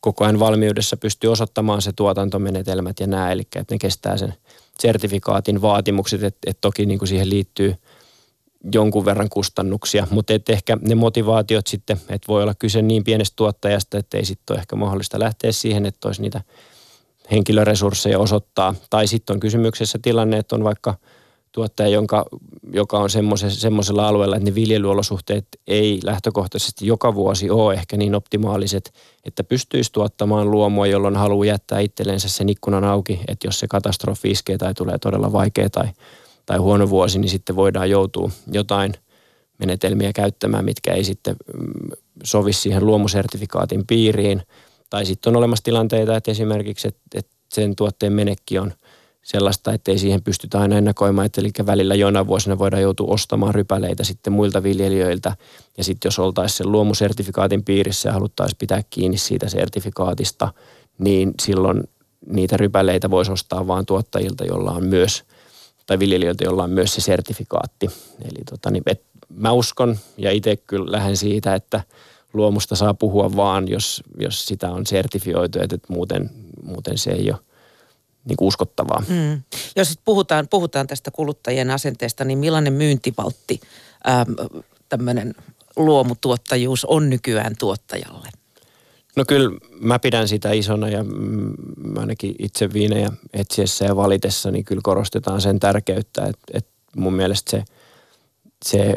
koko 0.00 0.24
ajan 0.24 0.38
valmiudessa 0.38 0.96
pystyy 0.96 1.32
osoittamaan 1.32 1.82
se 1.82 1.92
tuotantomenetelmät 1.92 3.00
ja 3.00 3.06
nämä, 3.06 3.32
eli 3.32 3.42
että 3.42 3.74
ne 3.74 3.78
kestää 3.78 4.16
sen 4.16 4.34
sertifikaatin 4.78 5.62
vaatimukset, 5.62 6.22
että, 6.22 6.38
että 6.46 6.60
toki 6.60 6.86
niin 6.86 6.98
kuin 6.98 7.08
siihen 7.08 7.30
liittyy– 7.30 7.74
jonkun 8.74 9.04
verran 9.04 9.28
kustannuksia, 9.28 10.06
mutta 10.10 10.32
et 10.32 10.48
ehkä 10.48 10.76
ne 10.80 10.94
motivaatiot 10.94 11.66
sitten, 11.66 11.96
että 11.96 12.28
voi 12.28 12.42
olla 12.42 12.54
kyse 12.54 12.82
niin 12.82 13.04
pienestä 13.04 13.36
tuottajasta, 13.36 13.98
että 13.98 14.18
ei 14.18 14.24
sitten 14.24 14.54
ole 14.54 14.60
ehkä 14.60 14.76
mahdollista 14.76 15.18
lähteä 15.18 15.52
siihen, 15.52 15.86
että 15.86 16.08
olisi 16.08 16.22
niitä 16.22 16.40
henkilöresursseja 17.30 18.18
osoittaa. 18.18 18.74
Tai 18.90 19.06
sitten 19.06 19.34
on 19.34 19.40
kysymyksessä 19.40 19.98
tilanne, 20.02 20.38
että 20.38 20.54
on 20.54 20.64
vaikka 20.64 20.94
tuottaja, 21.52 21.88
jonka, 21.88 22.24
joka 22.72 22.98
on 22.98 23.08
semmoisella 23.48 24.08
alueella, 24.08 24.36
että 24.36 24.50
ne 24.50 24.54
viljelyolosuhteet 24.54 25.46
ei 25.66 26.00
lähtökohtaisesti 26.04 26.86
joka 26.86 27.14
vuosi 27.14 27.50
ole 27.50 27.74
ehkä 27.74 27.96
niin 27.96 28.14
optimaaliset, 28.14 28.92
että 29.24 29.44
pystyisi 29.44 29.92
tuottamaan 29.92 30.50
luomua, 30.50 30.86
jolloin 30.86 31.16
haluaa 31.16 31.46
jättää 31.46 31.80
itsellensä 31.80 32.28
sen 32.28 32.48
ikkunan 32.48 32.84
auki, 32.84 33.20
että 33.28 33.46
jos 33.46 33.60
se 33.60 33.66
katastrofi 33.66 34.30
iskee 34.30 34.58
tai 34.58 34.74
tulee 34.74 34.98
todella 34.98 35.32
vaikea 35.32 35.70
tai 35.70 35.88
tai 36.48 36.58
huono 36.58 36.90
vuosi, 36.90 37.18
niin 37.18 37.28
sitten 37.28 37.56
voidaan 37.56 37.90
joutua 37.90 38.30
jotain 38.52 38.94
menetelmiä 39.58 40.12
käyttämään, 40.12 40.64
mitkä 40.64 40.92
ei 40.92 41.04
sitten 41.04 41.36
mm, 41.54 41.90
sovi 42.24 42.52
siihen 42.52 42.86
luomusertifikaatin 42.86 43.86
piiriin. 43.86 44.42
Tai 44.90 45.06
sitten 45.06 45.30
on 45.30 45.36
olemassa 45.36 45.64
tilanteita, 45.64 46.16
että 46.16 46.30
esimerkiksi 46.30 46.88
että, 46.88 47.00
että 47.14 47.30
sen 47.52 47.76
tuotteen 47.76 48.12
menekki 48.12 48.58
on 48.58 48.72
sellaista, 49.22 49.72
että 49.72 49.90
ei 49.90 49.98
siihen 49.98 50.22
pystytä 50.22 50.60
aina 50.60 50.78
ennakoimaan, 50.78 51.26
että 51.26 51.40
eli 51.40 51.50
välillä 51.66 51.94
jonain 51.94 52.26
vuosina 52.26 52.58
voidaan 52.58 52.82
joutua 52.82 53.14
ostamaan 53.14 53.54
rypäleitä 53.54 54.04
sitten 54.04 54.32
muilta 54.32 54.62
viljelijöiltä. 54.62 55.36
Ja 55.78 55.84
sitten 55.84 56.06
jos 56.06 56.18
oltaisiin 56.18 56.56
sen 56.56 56.72
luomusertifikaatin 56.72 57.64
piirissä 57.64 58.08
ja 58.08 58.12
haluttaisiin 58.12 58.58
pitää 58.58 58.82
kiinni 58.90 59.18
siitä 59.18 59.48
sertifikaatista, 59.48 60.52
niin 60.98 61.34
silloin 61.42 61.82
niitä 62.26 62.56
rypäleitä 62.56 63.10
voisi 63.10 63.32
ostaa 63.32 63.66
vain 63.66 63.86
tuottajilta, 63.86 64.44
jolla 64.44 64.70
on 64.70 64.84
myös– 64.84 65.22
tai 65.88 65.98
viljelijöiltä, 65.98 66.44
jolla 66.44 66.64
on 66.64 66.70
myös 66.70 66.94
se 66.94 67.00
sertifikaatti. 67.00 67.90
Eli 68.20 68.44
tota, 68.50 68.70
niin, 68.70 68.82
et 68.86 69.02
mä 69.30 69.52
uskon 69.52 69.98
ja 70.16 70.30
itse 70.30 70.56
kyllä 70.56 70.92
lähden 70.92 71.16
siitä, 71.16 71.54
että 71.54 71.82
luomusta 72.32 72.76
saa 72.76 72.94
puhua 72.94 73.36
vaan, 73.36 73.68
jos, 73.68 74.02
jos 74.20 74.46
sitä 74.46 74.70
on 74.70 74.86
sertifioitu, 74.86 75.58
että 75.60 75.78
muuten, 75.88 76.30
muuten 76.62 76.98
se 76.98 77.10
ei 77.10 77.30
ole 77.30 77.40
niin 78.24 78.36
kuin 78.36 78.48
uskottavaa. 78.48 79.02
Mm. 79.08 79.42
Jos 79.76 79.88
sit 79.88 80.00
puhutaan, 80.04 80.48
puhutaan 80.48 80.86
tästä 80.86 81.10
kuluttajien 81.10 81.70
asenteesta, 81.70 82.24
niin 82.24 82.38
millainen 82.38 82.72
myyntivaltti 82.72 83.60
tämmöinen 84.88 85.34
luomutuottajuus 85.76 86.84
on 86.84 87.10
nykyään 87.10 87.54
tuottajalle? 87.58 88.28
No 89.16 89.24
kyllä 89.28 89.58
mä 89.80 89.98
pidän 89.98 90.28
sitä 90.28 90.52
isona 90.52 90.88
ja 90.88 91.04
mä 91.76 92.00
ainakin 92.00 92.34
itse 92.38 92.72
viinejä 92.72 93.12
etsiessä 93.32 93.84
ja 93.84 93.96
valitessa, 93.96 94.50
niin 94.50 94.64
kyllä 94.64 94.80
korostetaan 94.84 95.40
sen 95.40 95.60
tärkeyttä, 95.60 96.24
että, 96.24 96.46
että 96.52 96.70
mun 96.96 97.14
mielestä 97.14 97.50
se, 97.50 97.64
se 98.64 98.96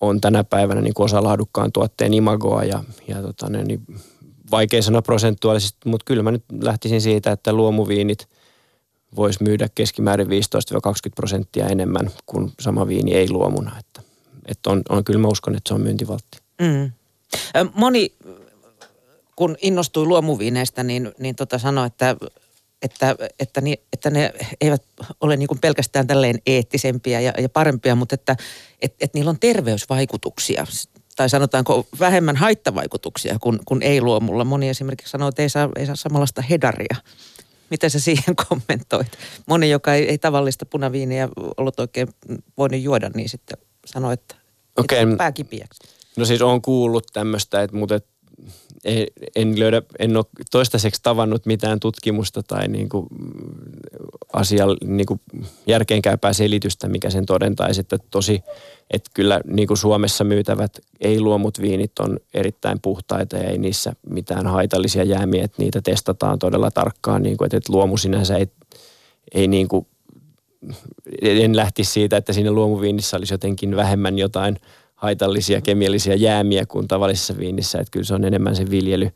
on 0.00 0.20
tänä 0.20 0.44
päivänä 0.44 0.80
niin 0.80 0.94
kuin 0.94 1.04
osa 1.04 1.22
laadukkaan 1.22 1.72
tuotteen 1.72 2.14
imagoa 2.14 2.64
ja, 2.64 2.84
ja 3.08 3.22
tota, 3.22 3.48
niin 3.50 3.86
vaikea 4.50 4.82
sanoa 4.82 5.02
prosentuaalisesti, 5.02 5.88
mutta 5.88 6.04
kyllä 6.04 6.22
mä 6.22 6.30
nyt 6.30 6.44
lähtisin 6.62 7.00
siitä, 7.00 7.32
että 7.32 7.52
luomuviinit 7.52 8.28
voisi 9.16 9.42
myydä 9.42 9.68
keskimäärin 9.74 10.26
15-20 10.26 10.30
prosenttia 11.16 11.66
enemmän 11.66 12.10
kuin 12.26 12.52
sama 12.60 12.88
viini 12.88 13.14
ei 13.14 13.30
luomuna. 13.30 13.78
Että, 13.78 14.02
että 14.46 14.70
on, 14.70 14.82
on, 14.88 15.04
kyllä 15.04 15.20
mä 15.20 15.28
uskon, 15.28 15.54
että 15.54 15.68
se 15.68 15.74
on 15.74 15.80
myyntivaltti. 15.80 16.38
Mm. 16.60 16.92
Moni, 17.74 18.12
kun 19.36 19.56
innostui 19.62 20.06
luomuviineistä, 20.06 20.82
niin, 20.82 21.12
niin 21.18 21.36
tota 21.36 21.58
sanoi, 21.58 21.86
että 21.86 22.16
että, 22.82 23.16
että, 23.38 23.60
ni, 23.60 23.74
että 23.92 24.10
ne 24.10 24.32
eivät 24.60 24.82
ole 25.20 25.36
niin 25.36 25.48
pelkästään 25.60 26.06
tälleen 26.06 26.38
eettisempiä 26.46 27.20
ja, 27.20 27.32
ja 27.38 27.48
parempia, 27.48 27.94
mutta 27.94 28.14
että 28.14 28.36
et, 28.82 28.94
et 29.00 29.14
niillä 29.14 29.30
on 29.30 29.40
terveysvaikutuksia 29.40 30.66
tai 31.16 31.30
sanotaanko 31.30 31.86
vähemmän 32.00 32.36
haittavaikutuksia 32.36 33.36
kuin, 33.40 33.58
kuin 33.64 33.82
ei-luomulla. 33.82 34.44
Moni 34.44 34.68
esimerkiksi 34.68 35.10
sanoo, 35.10 35.28
että 35.28 35.42
ei 35.42 35.48
saa, 35.48 35.68
ei 35.76 35.86
saa 35.86 35.96
samanlaista 35.96 36.42
hedaria. 36.42 36.96
Miten 37.70 37.90
sä 37.90 38.00
siihen 38.00 38.36
kommentoit? 38.48 39.18
Moni, 39.46 39.70
joka 39.70 39.94
ei, 39.94 40.08
ei 40.08 40.18
tavallista 40.18 40.66
punaviiniä 40.66 41.28
ollut 41.56 41.80
oikein 41.80 42.08
voinut 42.58 42.80
juoda, 42.80 43.10
niin 43.14 43.28
sitten 43.28 43.58
sanoi, 43.86 44.14
että, 44.14 44.34
okay. 44.76 44.98
että 44.98 45.16
pääkipiäksi. 45.16 45.80
No 46.16 46.24
siis 46.24 46.42
on 46.42 46.62
kuullut 46.62 47.06
tämmöistä, 47.12 47.62
että, 47.62 47.76
mutta 47.76 47.94
et 47.94 48.06
en 49.36 49.60
löydä, 49.60 49.82
en 49.98 50.16
ole 50.16 50.24
toistaiseksi 50.50 51.02
tavannut 51.02 51.46
mitään 51.46 51.80
tutkimusta 51.80 52.42
tai 52.42 52.68
niin 52.68 52.88
kuin 52.88 53.06
asia, 54.32 54.64
niin 54.84 55.06
kuin 55.06 55.20
järkeenkäypää 55.66 56.32
selitystä, 56.32 56.88
mikä 56.88 57.10
sen 57.10 57.26
todentaisi, 57.26 57.80
että 57.80 57.98
tosi, 58.10 58.42
että 58.90 59.10
kyllä 59.14 59.40
niin 59.46 59.68
kuin 59.68 59.78
Suomessa 59.78 60.24
myytävät 60.24 60.78
ei-luomut 61.00 61.60
viinit 61.60 61.98
on 61.98 62.18
erittäin 62.34 62.80
puhtaita 62.80 63.36
ja 63.36 63.50
ei 63.50 63.58
niissä 63.58 63.92
mitään 64.10 64.46
haitallisia 64.46 65.04
jäämiä, 65.04 65.44
että 65.44 65.62
niitä 65.62 65.82
testataan 65.82 66.38
todella 66.38 66.70
tarkkaan, 66.70 67.22
niin 67.22 67.36
kuin, 67.36 67.46
että 67.46 67.72
luomu 67.72 67.96
sinänsä 67.96 68.36
ei, 68.36 68.46
ei 69.34 69.48
niin 69.48 69.68
kuin, 69.68 69.86
en 71.22 71.56
lähtisi 71.56 71.92
siitä, 71.92 72.16
että 72.16 72.32
siinä 72.32 72.52
luomuviinissä 72.52 73.16
olisi 73.16 73.34
jotenkin 73.34 73.76
vähemmän 73.76 74.18
jotain– 74.18 74.58
haitallisia 75.04 75.60
kemiallisia 75.60 76.14
jäämiä 76.14 76.66
kuin 76.66 76.88
tavallisessa 76.88 77.36
viinissä. 77.36 77.78
Että 77.78 77.90
kyllä 77.90 78.04
se 78.04 78.14
on 78.14 78.24
enemmän 78.24 78.56
se 78.56 78.70
viljely, 78.70 79.10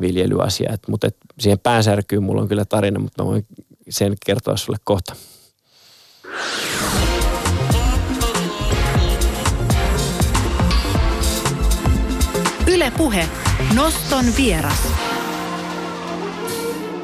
viljelyasia. 0.00 0.72
Et, 0.72 0.88
mutta 0.88 1.06
et 1.06 1.16
siihen 1.38 1.58
päänsärkyyn 1.58 2.22
mulla 2.22 2.42
on 2.42 2.48
kyllä 2.48 2.64
tarina, 2.64 3.00
mutta 3.00 3.22
mä 3.22 3.30
voin 3.30 3.46
sen 3.88 4.14
kertoa 4.26 4.56
sulle 4.56 4.78
kohta. 4.84 5.16
Ylepuhe 12.66 13.28
Noston 13.74 14.24
vieras. 14.36 14.88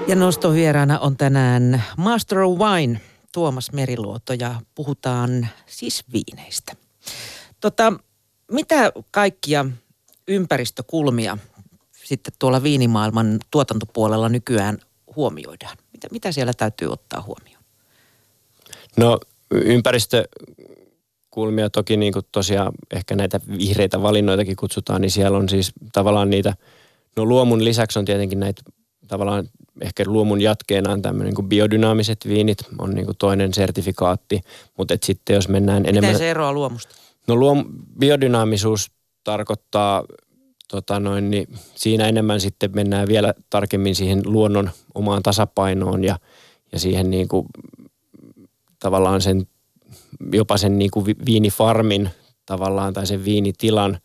Ja 0.09 0.17
Noston 0.17 0.55
vieraana 0.55 0.99
on 0.99 1.17
tänään 1.17 1.83
Master 1.97 2.39
of 2.39 2.59
Wine 2.59 3.01
Tuomas 3.33 3.73
Meriluoto 3.73 4.33
ja 4.33 4.55
puhutaan 4.75 5.49
siis 5.67 6.05
viineistä. 6.13 6.73
Tota, 7.61 7.93
mitä 8.53 8.93
kaikkia 9.11 9.67
ympäristökulmia 10.29 11.39
sitten 12.05 12.35
tuolla 12.39 12.63
viinimaailman 12.63 13.39
tuotantopuolella 13.51 14.29
nykyään 14.29 14.79
huomioidaan? 15.17 15.77
Mitä, 15.93 16.09
mitä 16.11 16.33
siellä 16.33 16.53
täytyy 16.57 16.89
ottaa 16.89 17.23
huomioon? 17.23 17.63
No 18.97 19.21
ympäristökulmia 19.51 21.71
toki 21.71 21.97
niin 21.97 22.13
kuin 22.13 22.27
tosiaan 22.33 22.73
ehkä 22.91 23.17
näitä 23.17 23.41
vihreitä 23.59 24.03
valinnoitakin 24.03 24.57
kutsutaan, 24.57 25.01
niin 25.01 25.11
siellä 25.11 25.39
on 25.39 25.49
siis 25.49 25.73
tavallaan 25.93 26.31
niitä, 26.31 26.55
no 27.17 27.25
luomun 27.25 27.65
lisäksi 27.65 27.99
on 27.99 28.05
tietenkin 28.05 28.41
näitä 28.41 28.63
tavallaan 29.09 29.49
ehkä 29.81 30.05
luomun 30.07 30.41
jatkeena 30.41 30.93
on 30.93 31.03
tämmöinen 31.03 31.35
niin 31.35 31.49
biodynaamiset 31.49 32.29
viinit, 32.29 32.59
on 32.79 32.95
niin 32.95 33.05
kuin 33.05 33.17
toinen 33.17 33.55
sertifikaatti, 33.55 34.41
mutta 34.79 34.97
sitten 35.03 35.35
jos 35.35 35.49
mennään 35.49 35.83
Miten 35.83 35.91
enemmän... 35.91 36.09
Miten 36.09 36.27
se 36.27 36.31
eroaa 36.31 36.53
luomusta? 36.53 36.95
No 37.29 37.37
luom, 37.37 37.65
biodynaamisuus 37.99 38.91
tarkoittaa 39.25 40.05
tota 40.69 41.01
noin, 41.01 41.31
niin 41.31 41.49
siinä 41.75 42.09
enemmän 42.09 42.41
sitten 42.41 42.71
mennään 42.75 43.09
vielä 43.09 43.35
tarkemmin 43.51 43.95
siihen 43.95 44.23
luonnon 44.25 44.71
omaan 44.95 45.23
tasapainoon 45.23 46.05
ja, 46.05 46.19
ja 46.73 46.79
siihen 46.79 47.11
niin 47.11 47.29
kuin, 47.29 47.47
tavallaan 48.79 49.21
sen, 49.21 49.47
jopa 50.33 50.57
sen 50.57 50.79
niin 50.79 50.91
kuin 50.91 51.07
viinifarmin 51.27 52.11
tavallaan 52.47 52.93
tai 52.93 53.07
sen 53.07 53.25
viinitilan 53.25 53.99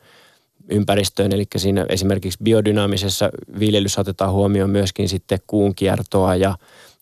ympäristöön. 0.69 1.31
Eli 1.31 1.45
siinä 1.57 1.85
esimerkiksi 1.89 2.39
biodynaamisessa 2.43 3.29
viljelyssä 3.59 4.01
otetaan 4.01 4.31
huomioon 4.31 4.69
myöskin 4.69 5.09
sitten 5.09 5.39
kuun 5.47 5.75
kiertoa 5.75 6.35
ja, 6.35 6.57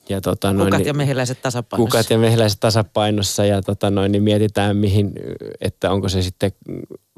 ja 0.10 0.22
tota 0.22 0.54
noin, 0.54 0.72
kukat 0.72 0.86
ja 0.86 0.94
mehiläiset 0.94 1.42
tasapainossa. 1.42 1.92
Kukat 1.92 2.10
ja 2.10 2.18
mehiläiset 2.18 2.60
tasapainossa 2.60 3.46
ja 3.46 3.62
tota 3.62 3.90
noin, 3.90 4.12
niin 4.12 4.24
mietitään 4.24 4.78
mihin, 4.78 5.14
että 5.62 5.92
onko 5.92 6.10
se 6.10 6.22
sitten 6.22 6.52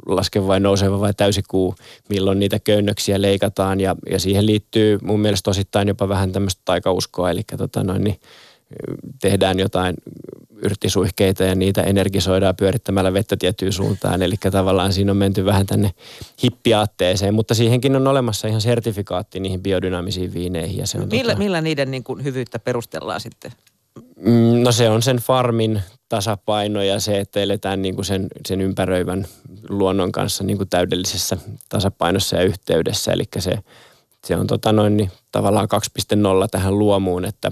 laskeva 0.05 0.47
vai 0.47 0.59
nouseva 0.59 0.99
vai 0.99 1.13
täysikuu, 1.13 1.75
milloin 2.09 2.39
niitä 2.39 2.59
köynnöksiä 2.59 3.21
leikataan 3.21 3.79
ja, 3.79 3.95
ja 4.11 4.19
siihen 4.19 4.45
liittyy 4.45 4.99
mun 5.01 5.19
mielestä 5.19 5.49
osittain 5.49 5.87
jopa 5.87 6.09
vähän 6.09 6.31
tämmöistä 6.31 6.61
taikauskoa, 6.65 7.31
eli 7.31 7.41
tota 7.57 7.83
noin, 7.83 8.03
niin 8.03 8.19
tehdään 9.21 9.59
jotain 9.59 9.95
yrttisuihkeita 10.61 11.43
ja 11.43 11.55
niitä 11.55 11.81
energisoidaan 11.81 12.55
pyörittämällä 12.55 13.13
vettä 13.13 13.37
tiettyyn 13.37 13.71
suuntaan. 13.71 14.21
Eli 14.21 14.35
tavallaan 14.51 14.93
siinä 14.93 15.11
on 15.11 15.17
menty 15.17 15.45
vähän 15.45 15.65
tänne 15.65 15.91
hippiaatteeseen, 16.43 17.33
mutta 17.33 17.53
siihenkin 17.53 17.95
on 17.95 18.07
olemassa 18.07 18.47
ihan 18.47 18.61
sertifikaatti 18.61 19.39
niihin 19.39 19.63
biodynaamisiin 19.63 20.33
viineihin. 20.33 20.77
Ja 20.77 20.87
se 20.87 20.97
on 20.97 21.07
millä, 21.11 21.31
tota... 21.31 21.43
millä 21.43 21.61
niiden 21.61 21.91
niin 21.91 22.03
kuin 22.03 22.23
hyvyyttä 22.23 22.59
perustellaan 22.59 23.21
sitten? 23.21 23.51
Mm, 24.15 24.63
no 24.63 24.71
se 24.71 24.89
on 24.89 25.01
sen 25.01 25.17
farmin 25.17 25.81
tasapaino 26.09 26.81
ja 26.81 26.99
se, 26.99 27.19
että 27.19 27.39
eletään 27.39 27.81
niin 27.81 27.95
kuin 27.95 28.05
sen, 28.05 28.27
sen 28.47 28.61
ympäröivän 28.61 29.25
luonnon 29.69 30.11
kanssa 30.11 30.43
niin 30.43 30.57
kuin 30.57 30.69
täydellisessä 30.69 31.37
tasapainossa 31.69 32.35
ja 32.35 32.43
yhteydessä. 32.43 33.11
Eli 33.11 33.23
se, 33.39 33.59
se 34.27 34.35
on 34.35 34.47
tota 34.47 34.71
noin, 34.71 34.97
niin 34.97 35.11
tavallaan 35.31 35.67
2.0 36.43 36.47
tähän 36.51 36.79
luomuun, 36.79 37.25
että 37.25 37.51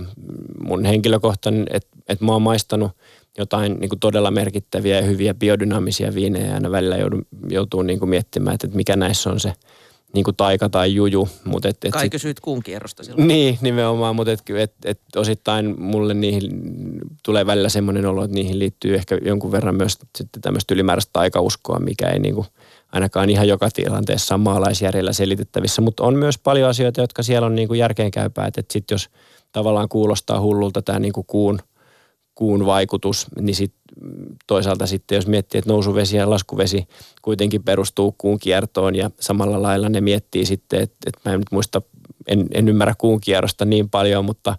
mun 0.64 0.86
henkilökohtainen, 0.86 1.66
että, 1.70 1.98
että 2.10 2.26
mä 2.26 2.32
oon 2.32 2.42
maistanut 2.42 2.92
jotain 3.38 3.78
niin 3.80 3.90
kuin 3.90 4.00
todella 4.00 4.32
merkittäviä 4.32 4.96
ja 4.96 5.02
hyviä 5.02 5.34
biodynaamisia 5.34 6.16
viinejä 6.16 6.48
ja 6.48 6.54
aina 6.54 6.72
välillä 6.72 6.98
joudun, 6.98 7.26
joutuu 7.50 7.82
niin 7.82 8.00
kuin 8.00 8.10
miettimään, 8.10 8.54
että, 8.54 8.68
että 8.68 8.78
mikä 8.78 8.96
näissä 8.96 9.30
on 9.30 9.40
se 9.40 9.54
niin 10.14 10.24
kuin 10.24 10.36
taika 10.36 10.70
tai 10.70 10.96
juju. 10.96 11.30
Mut 11.44 11.66
et, 11.66 11.78
et 11.86 11.92
Kai 11.92 12.02
sit, 12.02 12.12
kysyit 12.12 12.40
kuun 12.40 12.64
kierrosta 12.64 13.04
silloin. 13.04 13.28
Niin, 13.28 13.58
nimenomaan, 13.62 14.16
mutta 14.16 14.32
et, 14.32 14.44
et, 14.58 14.74
et 14.86 15.02
osittain 15.16 15.82
mulle 15.82 16.14
niihin 16.14 16.52
tulee 17.24 17.46
välillä 17.46 17.70
semmoinen 17.70 18.06
olo, 18.06 18.24
että 18.24 18.36
niihin 18.36 18.60
liittyy 18.60 18.96
ehkä 18.96 19.18
jonkun 19.26 19.52
verran 19.52 19.76
myös 19.76 19.98
sitten 20.18 20.42
tämmöistä 20.42 20.74
ylimääräistä 20.74 21.10
taikauskoa, 21.14 21.80
mikä 21.80 22.10
ei 22.10 22.20
niin 22.20 22.36
kuin– 22.36 22.48
ainakaan 22.92 23.30
ihan 23.30 23.48
joka 23.48 23.70
tilanteessa 23.74 24.36
on 24.36 24.42
maalaisjärjellä 24.42 25.14
selitettävissä, 25.14 25.82
mutta 25.82 26.04
on 26.04 26.16
myös 26.16 26.38
paljon 26.38 26.70
asioita, 26.70 27.02
jotka 27.02 27.24
siellä 27.24 27.46
on 27.46 27.56
niin 27.56 27.68
kuin 27.68 27.80
järkeenkäypää, 27.80 28.48
että 28.48 28.62
sitten 28.72 28.96
jos 28.96 29.10
tavallaan 29.52 29.90
kuulostaa 29.90 30.42
hullulta 30.42 30.82
tämä 30.82 31.00
niin 31.00 31.14
kuin 31.14 31.28
kuun, 31.28 31.60
kuun 32.36 32.66
vaikutus, 32.66 33.28
niin 33.42 33.56
sit 33.56 33.74
toisaalta 34.48 34.88
sitten 34.88 35.16
jos 35.16 35.28
miettii, 35.28 35.60
että 35.60 35.70
nousuvesi 35.70 36.18
ja 36.18 36.30
laskuvesi 36.30 36.88
kuitenkin 37.22 37.64
perustuu 37.64 38.16
kuun 38.18 38.40
kiertoon 38.40 38.96
ja 38.96 39.12
samalla 39.20 39.62
lailla 39.62 39.90
ne 39.90 40.02
miettii 40.02 40.46
sitten, 40.46 40.82
että, 40.82 40.98
että 41.06 41.20
mä 41.26 41.34
en 41.34 41.40
nyt 41.40 41.52
muista, 41.52 41.82
en, 42.28 42.48
en 42.52 42.68
ymmärrä 42.68 42.94
kuun 42.98 43.22
kierrosta 43.22 43.66
niin 43.66 43.90
paljon, 43.90 44.26
mutta 44.26 44.58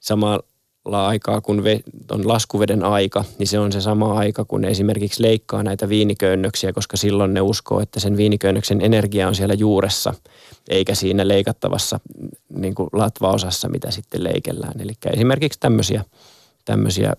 samalla 0.00 0.44
aikaa, 0.84 1.40
kun 1.40 1.62
on 2.10 2.28
laskuveden 2.28 2.84
aika, 2.84 3.24
niin 3.38 3.46
se 3.46 3.58
on 3.58 3.72
se 3.72 3.80
sama 3.80 4.18
aika, 4.18 4.44
kun 4.44 4.64
esimerkiksi 4.64 5.22
leikkaa 5.22 5.62
näitä 5.62 5.88
viiniköynnöksiä, 5.88 6.72
koska 6.72 6.96
silloin 6.96 7.34
ne 7.34 7.40
uskoo, 7.40 7.80
että 7.80 8.00
sen 8.00 8.16
viiniköynnöksen 8.16 8.80
energia 8.80 9.28
on 9.28 9.34
siellä 9.34 9.54
juuressa, 9.54 10.14
eikä 10.68 10.94
siinä 10.94 11.28
leikattavassa 11.28 12.00
niin 12.48 12.74
kuin 12.74 12.88
latvaosassa, 12.92 13.68
mitä 13.68 13.90
sitten 13.90 14.24
leikellään. 14.24 14.80
Eli 14.80 14.92
esimerkiksi 15.12 15.60
tämmöisiä, 15.60 16.04
tämmöisiä 16.64 17.12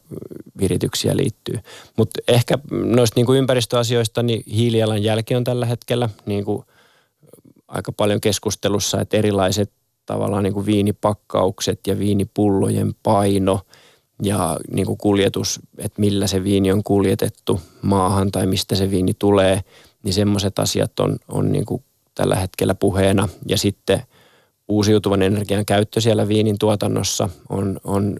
virityksiä 0.60 1.18
liittyy. 1.18 1.60
Mutta 1.98 2.20
ehkä 2.28 2.58
noista 2.72 3.20
niin 3.20 3.26
kuin 3.26 3.40
ympäristöasioista, 3.40 4.24
niin 4.24 4.44
hiilijalanjälki 4.56 5.36
on 5.36 5.44
tällä 5.44 5.66
hetkellä 5.66 6.10
niin 6.26 6.46
kuin 6.46 6.64
aika 7.68 7.92
paljon 7.92 8.22
keskustelussa, 8.22 9.02
että 9.02 9.18
erilaiset 9.18 9.72
tavallaan 10.06 10.44
niin 10.44 10.54
kuin 10.54 10.66
viinipakkaukset 10.66 11.80
ja 11.88 12.00
viinipullojen 12.00 12.94
paino 13.04 13.60
ja 14.24 14.60
niin 14.72 14.86
kuin 14.86 14.98
kuljetus, 14.98 15.60
että 15.78 16.02
millä 16.02 16.28
se 16.28 16.44
viini 16.44 16.72
on 16.72 16.84
kuljetettu 16.84 17.62
maahan 17.82 18.32
tai 18.32 18.46
mistä 18.46 18.76
se 18.76 18.92
viini 18.92 19.14
tulee, 19.20 19.62
niin 20.04 20.14
semmoiset 20.14 20.60
asiat 20.60 21.00
on, 21.00 21.18
on 21.28 21.52
niin 21.52 21.66
kuin 21.66 21.84
tällä 22.16 22.36
hetkellä 22.36 22.76
puheena. 22.76 23.30
Ja 23.48 23.58
sitten 23.58 24.02
uusiutuvan 24.68 25.22
energian 25.22 25.66
käyttö 25.66 26.02
siellä 26.02 26.28
viinin 26.28 26.58
tuotannossa 26.60 27.30
on, 27.50 27.80
on 27.84 28.18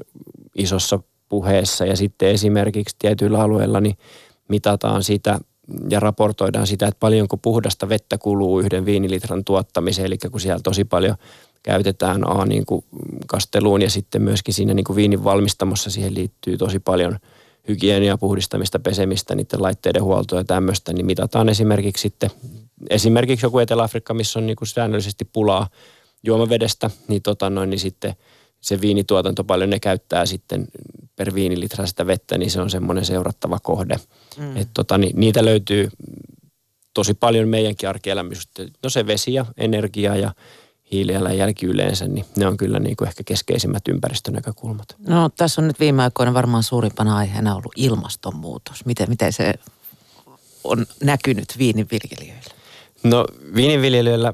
isossa 0.56 1.00
puheessa 1.30 1.86
ja 1.86 1.96
sitten 1.96 2.30
esimerkiksi 2.30 2.96
tietyillä 3.00 3.42
alueilla 3.42 3.82
niin 3.82 3.98
mitataan 4.48 5.04
sitä 5.04 5.40
ja 5.90 6.00
raportoidaan 6.00 6.68
sitä, 6.68 6.88
että 6.88 7.00
paljonko 7.00 7.38
puhdasta 7.38 7.90
vettä 7.90 8.18
kuluu 8.18 8.60
yhden 8.60 8.86
viinilitran 8.86 9.44
tuottamiseen, 9.44 10.06
eli 10.06 10.18
kun 10.32 10.42
siellä 10.42 10.60
tosi 10.64 10.86
paljon 10.86 11.16
käytetään 11.64 12.30
A 12.30 12.46
niin 12.46 12.66
kuin 12.66 12.86
kasteluun 13.28 13.82
ja 13.82 13.90
sitten 13.90 14.22
myöskin 14.22 14.54
siinä 14.54 14.74
niin 14.74 14.84
kuin 14.84 14.96
viinin 14.96 15.24
valmistamossa 15.24 15.90
siihen 15.90 16.16
liittyy 16.16 16.58
tosi 16.58 16.80
paljon 16.80 17.20
hygienia, 17.68 18.18
puhdistamista, 18.18 18.80
pesemistä, 18.80 19.36
niiden 19.36 19.62
laitteiden 19.62 20.04
huoltoa 20.04 20.40
ja 20.40 20.44
tämmöistä, 20.44 20.94
niin 20.94 21.06
mitataan 21.06 21.50
esimerkiksi 21.50 22.02
sitten, 22.02 22.30
esimerkiksi 22.90 23.46
joku 23.46 23.60
Etelä-Afrikka, 23.60 24.14
missä 24.14 24.40
on 24.40 24.46
niin 24.46 24.56
kuin 24.56 24.68
säännöllisesti 24.68 25.26
pulaa 25.26 25.70
juomavedestä, 26.24 26.90
niin, 27.08 27.22
tota 27.22 27.50
noin, 27.50 27.70
niin 27.70 27.80
sitten 27.80 28.16
se 28.62 28.82
viinituotanto 28.82 29.44
paljon 29.44 29.70
ne 29.70 29.80
käyttää 29.80 30.26
sitten 30.26 30.68
per 31.16 31.34
viinilitra 31.34 31.86
sitä 31.86 32.08
vettä, 32.08 32.38
niin 32.38 32.52
se 32.52 32.62
on 32.62 32.70
semmoinen 32.70 33.06
seurattava 33.06 33.60
kohde. 33.60 33.96
Mm. 34.38 34.58
Et 34.58 34.70
tota, 34.74 34.98
niin, 34.98 35.20
niitä 35.20 35.46
löytyy 35.46 35.90
tosi 36.94 37.14
paljon 37.14 37.50
meidänkin 37.50 37.90
arkielämystä. 37.90 38.64
No 38.84 38.90
se 38.90 39.08
vesi 39.08 39.34
ja 39.34 39.46
energia 39.58 40.16
ja 40.16 40.34
hiilijalanjälki 40.94 41.66
yleensä, 41.66 42.08
niin 42.08 42.26
ne 42.38 42.48
on 42.48 42.58
kyllä 42.58 42.80
niin 42.80 42.96
kuin 42.96 43.08
ehkä 43.08 43.24
keskeisimmät 43.26 43.88
ympäristönäkökulmat. 43.88 44.88
No 45.08 45.30
tässä 45.30 45.62
on 45.62 45.68
nyt 45.68 45.80
viime 45.80 46.04
aikoina 46.04 46.34
varmaan 46.34 46.64
suurimpana 46.64 47.18
aiheena 47.18 47.56
ollut 47.56 47.74
ilmastonmuutos. 47.76 48.86
Miten, 48.86 49.10
miten 49.10 49.34
se 49.34 49.54
on 50.64 50.86
näkynyt 51.04 51.46
viininviljelijöillä? 51.58 52.54
No 53.04 53.26
viininviljelijöillä 53.56 54.34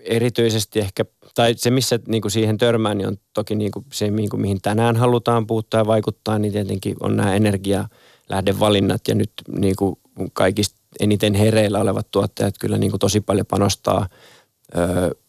erityisesti 0.00 0.80
ehkä, 0.80 1.04
tai 1.34 1.54
se 1.56 1.70
missä 1.70 1.98
niin 2.08 2.22
kuin 2.22 2.32
siihen 2.32 2.58
törmään, 2.58 2.98
niin 2.98 3.08
on 3.08 3.16
toki 3.34 3.54
niin 3.54 3.70
kuin 3.70 3.86
se, 3.92 4.10
niin 4.10 4.28
kuin 4.28 4.40
mihin 4.40 4.60
tänään 4.62 4.96
halutaan 4.96 5.46
puuttua 5.46 5.80
ja 5.80 5.86
vaikuttaa, 5.86 6.38
niin 6.38 6.52
tietenkin 6.52 6.96
on 7.00 7.16
nämä 7.16 7.34
energialähdevalinnat 7.34 9.08
ja 9.08 9.14
nyt 9.14 9.32
niin 9.58 9.76
kuin 9.76 9.96
kaikista 10.32 10.82
eniten 11.00 11.34
hereillä 11.34 11.80
olevat 11.80 12.10
tuottajat 12.10 12.54
kyllä 12.60 12.78
niin 12.78 12.90
kuin 12.90 13.00
tosi 13.00 13.20
paljon 13.20 13.46
panostaa 13.46 14.08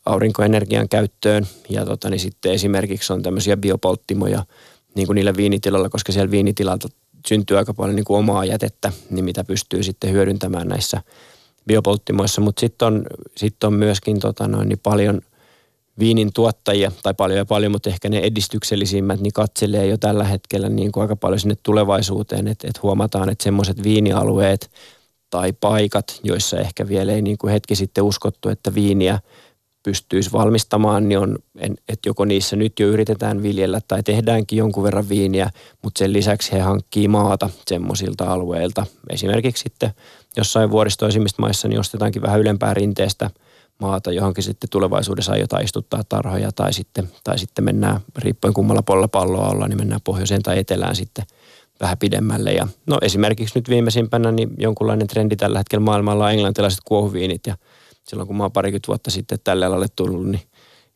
aurinkoenergian 0.05 0.89
käyttöön. 0.89 1.47
Ja 1.69 1.85
tota, 1.85 2.09
niin 2.09 2.19
sitten 2.19 2.51
esimerkiksi 2.51 3.13
on 3.13 3.23
tämmöisiä 3.23 3.57
biopolttimoja 3.57 4.45
niin 4.95 5.07
kuin 5.07 5.15
niillä 5.15 5.37
viinitiloilla, 5.37 5.89
koska 5.89 6.11
siellä 6.11 6.31
viinitilalta 6.31 6.87
syntyy 7.27 7.57
aika 7.57 7.73
paljon 7.73 7.95
niin 7.95 8.05
kuin 8.05 8.19
omaa 8.19 8.45
jätettä, 8.45 8.91
niin 9.09 9.25
mitä 9.25 9.43
pystyy 9.43 9.83
sitten 9.83 10.11
hyödyntämään 10.11 10.67
näissä– 10.67 11.01
biopolttimoissa, 11.67 12.41
mutta 12.41 12.59
sitten 12.59 12.85
on, 12.85 13.05
sit 13.37 13.63
on 13.63 13.73
myöskin 13.73 14.19
tota 14.19 14.47
noin, 14.47 14.69
niin 14.69 14.79
paljon 14.79 15.21
viinin 15.99 16.33
tuottajia, 16.33 16.91
tai 17.03 17.13
paljon 17.13 17.37
ja 17.37 17.45
paljon, 17.45 17.71
mutta 17.71 17.89
ehkä 17.89 18.09
ne 18.09 18.19
edistyksellisimmät, 18.19 19.19
niin 19.19 19.33
katselee 19.33 19.87
jo 19.87 19.97
tällä 19.97 20.23
hetkellä 20.23 20.69
niin 20.69 20.91
kuin 20.91 21.01
aika 21.01 21.15
paljon 21.15 21.39
sinne 21.39 21.55
tulevaisuuteen, 21.63 22.47
että 22.47 22.67
et 22.67 22.83
huomataan, 22.83 23.29
että 23.29 23.43
semmoiset 23.43 23.83
viinialueet 23.83 24.71
tai 25.33 25.53
paikat, 25.53 26.19
joissa 26.23 26.57
ehkä 26.57 26.87
vielä 26.87 27.11
ei 27.11 27.21
niin 27.21 27.37
kuin 27.37 27.53
hetki 27.53 27.75
sitten 27.75 28.03
uskottu, 28.03 28.49
että 28.49 28.75
viiniä 28.75 29.19
pystyisi 29.83 30.31
valmistamaan, 30.31 31.09
niin 31.09 31.19
on, 31.19 31.37
että 31.61 32.09
joko 32.09 32.25
niissä 32.25 32.55
nyt 32.55 32.79
jo 32.79 32.87
yritetään 32.87 33.43
viljellä 33.43 33.81
tai 33.87 34.03
tehdäänkin 34.03 34.57
jonkun 34.57 34.83
verran 34.83 35.09
viiniä, 35.09 35.49
mutta 35.83 35.99
sen 35.99 36.13
lisäksi 36.13 36.51
he 36.51 36.59
hankkii 36.59 37.07
maata 37.07 37.49
semmoisilta 37.67 38.23
alueilta. 38.33 38.85
Esimerkiksi 39.09 39.63
sitten 39.63 39.91
jossain 40.37 40.71
vuoristoisimmista 40.71 41.41
maissa 41.41 41.67
niin 41.67 41.79
ostetaankin 41.79 42.21
vähän 42.21 42.39
ylempää 42.39 42.73
rinteestä 42.73 43.29
maata, 43.79 44.11
johonkin 44.11 44.43
sitten 44.43 44.69
tulevaisuudessa 44.69 45.31
aiotaan 45.31 45.63
istuttaa 45.63 46.03
tarhoja 46.09 46.51
tai 46.51 46.73
sitten, 46.73 47.09
tai 47.23 47.39
sitten 47.39 47.65
mennään, 47.65 47.99
riippuen 48.17 48.53
kummalla 48.53 48.81
puolella 48.81 49.07
palloa 49.07 49.49
ollaan, 49.49 49.69
niin 49.69 49.79
mennään 49.81 50.01
pohjoiseen 50.03 50.43
tai 50.43 50.59
etelään 50.59 50.95
sitten 50.95 51.25
vähän 51.79 51.97
pidemmälle. 51.97 52.51
Ja 52.51 52.67
no 52.85 52.97
esimerkiksi 53.01 53.59
nyt 53.59 53.69
viimeisimpänä 53.69 54.31
niin 54.31 54.49
jonkunlainen 54.57 55.07
trendi 55.07 55.35
tällä 55.35 55.59
hetkellä 55.59 55.83
maailmalla 55.83 56.25
on 56.25 56.31
englantilaiset 56.31 56.79
kuohuviinit 56.85 57.47
ja 57.47 57.57
silloin 58.07 58.27
kun 58.27 58.37
mä 58.37 58.43
oon 58.43 58.51
parikymmentä 58.51 58.87
vuotta 58.87 59.11
sitten 59.11 59.39
tälle 59.43 59.65
alalle 59.65 59.87
tullut, 59.95 60.27
niin 60.27 60.41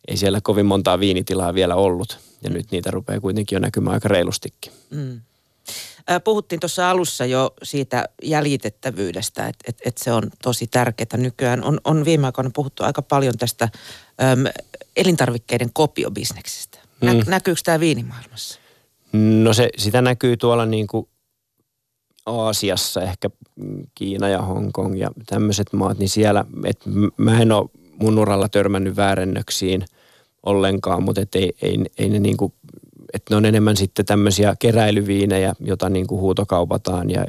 ei 0.08 0.18
siellä 0.18 0.40
kovin 0.44 0.66
montaa 0.66 1.00
viinitilaa 1.00 1.54
vielä 1.54 1.76
ollut. 1.76 2.20
Ja 2.44 2.50
nyt 2.50 2.72
niitä 2.72 2.92
rupeaa 2.92 3.20
kuitenkin 3.20 3.56
jo 3.56 3.60
näkymään 3.60 3.94
aika 3.94 4.08
reilustikin. 4.08 4.72
Mm. 4.90 5.22
Puhuttiin 6.24 6.60
tuossa 6.60 6.90
alussa 6.90 7.26
jo 7.26 7.54
siitä 7.64 8.10
jäljitettävyydestä, 8.24 9.48
että 9.48 9.66
et, 9.68 9.78
et 9.86 9.98
se 9.98 10.12
on 10.12 10.24
tosi 10.44 10.68
tärkeää 10.68 11.18
nykyään. 11.18 11.64
On, 11.64 11.80
on 11.84 12.06
viime 12.06 12.26
aikoina 12.26 12.52
puhuttu 12.54 12.84
aika 12.84 13.02
paljon 13.02 13.38
tästä 13.38 13.70
äm, 14.22 14.44
elintarvikkeiden 14.96 15.70
kopiobisneksestä. 15.74 16.80
Nä, 17.02 17.14
mm. 17.14 17.22
Näkyykö 17.28 17.62
tämä 17.66 17.80
viinimaailmassa? 17.80 18.60
No 19.14 19.54
se, 19.54 19.70
sitä 19.78 20.02
näkyy 20.02 20.38
tuolla 20.38 20.66
niin 20.66 20.88
kuin 20.88 21.08
Aasiassa, 22.26 23.02
ehkä 23.02 23.30
Kiina 23.96 24.30
ja 24.30 24.42
Hongkong 24.42 25.00
ja 25.00 25.12
tämmöiset 25.26 25.74
maat, 25.74 25.98
niin 25.98 26.10
siellä, 26.10 26.46
että 26.66 26.90
mä 27.18 27.42
en 27.42 27.52
ole 27.52 27.70
mun 28.00 28.20
uralla 28.20 28.50
törmännyt 28.50 28.96
väärennöksiin 28.96 29.86
ollenkaan, 30.44 31.04
mutta 31.04 31.22
et 31.22 31.36
ei, 31.36 31.54
ei, 31.62 31.78
ei 31.98 32.10
ne 32.10 32.20
niin 32.20 32.38
kuin 32.38 32.54
että 33.14 33.34
ne 33.34 33.38
on 33.38 33.46
enemmän 33.46 33.78
sitten 33.78 34.06
tämmöisiä 34.06 34.56
keräilyviinejä, 34.60 35.54
joita 35.60 35.90
niin 35.90 36.08
kuin 36.08 36.22
huutokaupataan 36.22 37.10
ja 37.10 37.26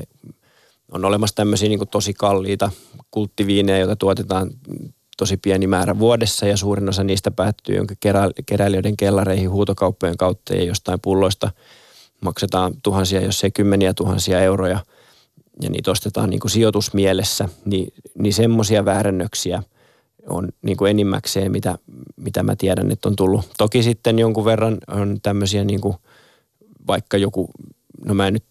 on 0.93 1.05
olemassa 1.05 1.37
tämmöisiä 1.37 1.69
niin 1.69 1.79
kuin 1.79 1.89
tosi 1.89 2.15
kalliita 2.15 2.71
kulttiviinejä, 3.11 3.79
joita 3.79 3.97
tuotetaan 3.97 4.51
tosi 5.19 5.37
pieni 5.37 5.67
määrä 5.67 5.99
vuodessa 5.99 6.47
ja 6.47 6.57
suurin 6.57 6.89
osa 6.89 7.05
niistä 7.05 7.31
päättyy 7.31 7.77
jonkin 7.77 7.97
kerä, 8.01 8.31
keräilijöiden 8.47 8.97
kellareihin 8.97 9.51
huutokauppojen 9.51 10.17
kautta 10.17 10.55
ja 10.55 10.65
jostain 10.65 11.01
pulloista 11.01 11.51
maksetaan 12.21 12.75
tuhansia, 12.83 13.21
jos 13.21 13.45
ei 13.45 13.51
kymmeniä 13.51 13.95
tuhansia 13.95 14.41
euroja 14.41 14.81
ja 15.63 15.71
niitä 15.71 15.91
ostetaan 15.91 16.31
niin 16.31 16.41
kuin 16.41 16.51
sijoitusmielessä, 16.51 17.49
niin, 17.65 17.93
niin 18.19 18.35
semmoisia 18.35 18.85
väärennöksiä– 18.85 19.63
on 20.29 20.49
niin 20.63 20.77
kuin 20.77 20.91
enimmäkseen, 20.91 21.53
mitä, 21.53 21.79
mitä 22.17 22.43
mä 22.43 22.57
tiedän, 22.57 22.91
että 22.91 23.09
on 23.09 23.17
tullut. 23.17 23.51
Toki 23.59 23.83
sitten 23.83 24.19
jonkun 24.19 24.45
verran 24.45 24.79
on 24.89 25.19
tämmöisiä 25.23 25.65
niin 25.65 25.81
kuin 25.81 25.97
vaikka 26.87 27.17
joku, 27.17 27.51
no 28.05 28.15
mä 28.15 28.27
en 28.27 28.33
nyt, 28.33 28.45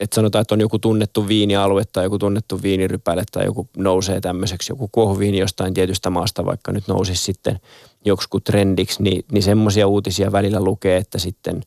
että 0.00 0.14
sanotaan, 0.14 0.40
että 0.42 0.54
on 0.54 0.60
joku 0.60 0.78
tunnettu 0.78 1.28
viinialue 1.28 1.84
tai 1.92 2.04
joku 2.04 2.18
tunnettu 2.18 2.62
viinirypäle 2.62 3.24
tai 3.32 3.44
joku 3.44 3.68
nousee 3.76 4.20
tämmöiseksi, 4.20 4.72
joku 4.72 4.88
kuohuviini 4.92 5.38
jostain 5.38 5.74
tietystä 5.74 6.10
maasta, 6.10 6.44
vaikka 6.44 6.72
nyt 6.72 6.88
nousisi 6.88 7.22
sitten 7.24 7.60
joksikin 8.04 8.42
trendiksi, 8.42 9.02
niin, 9.02 9.24
niin 9.32 9.42
semmoisia 9.42 9.86
uutisia 9.86 10.32
välillä 10.32 10.60
lukee, 10.60 10.96
että 10.96 11.18
sitten 11.18 11.62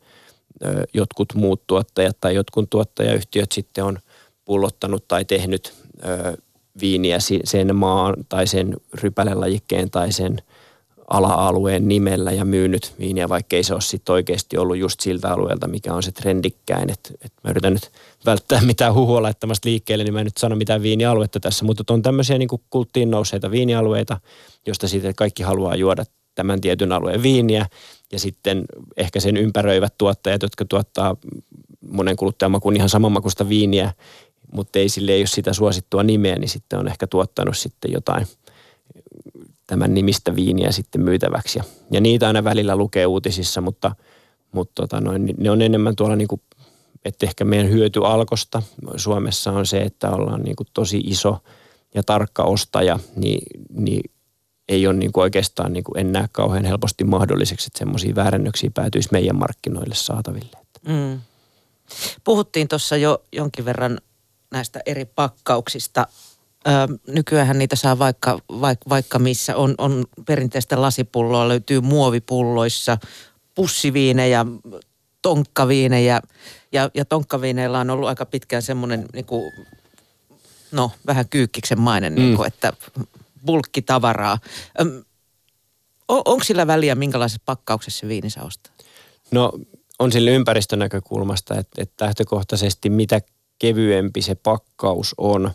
ö, 0.65 0.83
jotkut 0.93 1.33
muut 1.35 1.67
tuottajat 1.67 2.17
tai 2.21 2.35
jotkut 2.35 2.69
tuottajayhtiöt 2.69 3.51
sitten 3.51 3.83
on 3.83 3.99
pullottanut 4.45 5.07
tai 5.07 5.25
tehnyt 5.25 5.73
ö, 6.05 6.37
viiniä 6.81 7.17
sen 7.43 7.75
maan 7.75 8.15
tai 8.29 8.47
sen 8.47 8.77
rypälelajikkeen 8.93 9.91
tai 9.91 10.11
sen 10.11 10.41
ala-alueen 11.11 11.87
nimellä 11.87 12.31
ja 12.31 12.45
myynyt 12.45 12.93
viiniä, 12.99 13.29
vaikka 13.29 13.55
ei 13.55 13.63
se 13.63 13.73
ole 13.73 13.81
sitten 13.81 14.13
oikeasti 14.13 14.57
ollut 14.57 14.77
just 14.77 14.99
siltä 14.99 15.33
alueelta, 15.33 15.67
mikä 15.67 15.93
on 15.93 16.03
se 16.03 16.11
trendikkäin. 16.11 16.91
Et, 16.91 17.13
et 17.25 17.33
mä 17.43 17.49
yritän 17.49 17.73
nyt 17.73 17.91
välttää 18.25 18.61
mitään 18.61 18.93
huhua 18.93 19.21
laittamasta 19.21 19.69
liikkeelle, 19.69 20.03
niin 20.03 20.13
mä 20.13 20.19
en 20.19 20.25
nyt 20.25 20.37
sano 20.37 20.55
mitään 20.55 20.83
viinialuetta 20.83 21.39
tässä, 21.39 21.65
mutta 21.65 21.93
on 21.93 22.01
tämmöisiä 22.01 22.37
niin 22.37 22.49
kulttiin 22.69 23.11
nousseita 23.11 23.51
viinialueita, 23.51 24.19
josta 24.67 24.87
sitten 24.87 25.15
kaikki 25.15 25.43
haluaa 25.43 25.75
juoda 25.75 26.03
tämän 26.35 26.61
tietyn 26.61 26.91
alueen 26.91 27.23
viiniä 27.23 27.65
ja 28.11 28.19
sitten 28.19 28.65
ehkä 28.97 29.19
sen 29.19 29.37
ympäröivät 29.37 29.93
tuottajat, 29.97 30.41
jotka 30.41 30.65
tuottaa 30.65 31.15
monen 31.89 32.15
kuluttajan 32.15 32.51
makuun 32.51 32.75
ihan 32.75 32.89
samanmakuista 32.89 33.49
viiniä, 33.49 33.93
mutta 34.53 34.79
ei 34.79 34.89
sille 34.89 35.11
ei 35.11 35.21
ole 35.21 35.27
sitä 35.27 35.53
suosittua 35.53 36.03
nimeä, 36.03 36.35
niin 36.35 36.49
sitten 36.49 36.79
on 36.79 36.87
ehkä 36.87 37.07
tuottanut 37.07 37.57
sitten 37.57 37.91
jotain 37.91 38.27
tämän 39.71 39.93
nimistä 39.93 40.35
viiniä 40.35 40.71
sitten 40.71 41.01
myytäväksi. 41.01 41.59
Ja, 41.59 41.63
ja 41.91 42.01
niitä 42.01 42.27
aina 42.27 42.43
välillä 42.43 42.75
lukee 42.75 43.05
uutisissa, 43.05 43.61
mutta, 43.61 43.95
mutta 44.51 44.81
tota 44.81 45.01
noin, 45.01 45.33
ne 45.37 45.51
on 45.51 45.61
enemmän 45.61 45.95
tuolla 45.95 46.15
niin 46.15 46.27
kuin, 46.27 46.41
että 47.05 47.25
ehkä 47.25 47.45
meidän 47.45 47.69
hyöty 47.69 48.05
alkosta 48.05 48.61
Suomessa 48.95 49.51
on 49.51 49.65
se, 49.65 49.81
että 49.81 50.09
ollaan 50.09 50.41
niin 50.41 50.55
kuin 50.55 50.67
tosi 50.73 50.97
iso 50.97 51.37
ja 51.95 52.03
tarkka 52.03 52.43
ostaja, 52.43 52.99
niin, 53.15 53.41
niin 53.69 54.11
ei 54.69 54.87
ole 54.87 54.95
niin 54.95 55.11
kuin 55.11 55.21
oikeastaan, 55.21 55.73
niin 55.73 55.83
kuin 55.83 55.99
en 55.99 56.11
näe 56.11 56.27
kauhean 56.31 56.65
helposti 56.65 57.03
mahdolliseksi, 57.03 57.67
että 57.67 57.79
semmoisia 57.79 58.15
väärännöksiä 58.15 58.71
päätyisi 58.73 59.09
meidän 59.11 59.35
markkinoille 59.35 59.95
saataville. 59.95 60.57
Mm. 60.87 61.21
Puhuttiin 62.23 62.67
tuossa 62.67 62.97
jo 62.97 63.23
jonkin 63.33 63.65
verran 63.65 63.97
näistä 64.51 64.79
eri 64.85 65.05
pakkauksista. 65.05 66.07
Nykyään 67.07 67.59
niitä 67.59 67.75
saa 67.75 67.99
vaikka, 67.99 68.39
vaikka, 68.49 68.89
vaikka 68.89 69.19
missä. 69.19 69.55
On, 69.55 69.75
on 69.77 70.05
perinteistä 70.25 70.81
lasipulloa, 70.81 71.47
löytyy 71.47 71.81
muovipulloissa, 71.81 72.97
pussiviinejä, 73.55 74.45
tonkkaviinejä. 75.21 76.21
Ja, 76.71 76.89
ja 76.93 77.05
tonkkaviineilla 77.05 77.79
on 77.79 77.89
ollut 77.89 78.09
aika 78.09 78.25
pitkään 78.25 78.61
semmoinen, 78.61 79.05
niin 79.13 79.25
kuin, 79.25 79.51
no 80.71 80.91
vähän 81.07 81.29
kyykkiksen 81.29 81.79
mainen, 81.79 82.13
mm. 82.13 82.19
niin 82.19 82.35
kuin, 82.35 82.47
että 82.47 82.73
bulkkitavaraa. 83.45 84.37
On, 86.07 86.21
onko 86.25 86.43
sillä 86.43 86.67
väliä, 86.67 86.95
minkälaisessa 86.95 87.41
pakkauksessa 87.45 87.99
se 87.99 88.07
viini 88.07 88.29
saa 88.29 88.45
ostaa? 88.45 88.73
No 89.31 89.53
on 89.99 90.11
sille 90.11 90.31
ympäristönäkökulmasta, 90.31 91.59
että, 91.59 91.81
että 91.81 92.05
lähtökohtaisesti 92.05 92.89
mitä 92.89 93.21
kevyempi 93.59 94.21
se 94.21 94.35
pakkaus 94.35 95.15
on, 95.17 95.51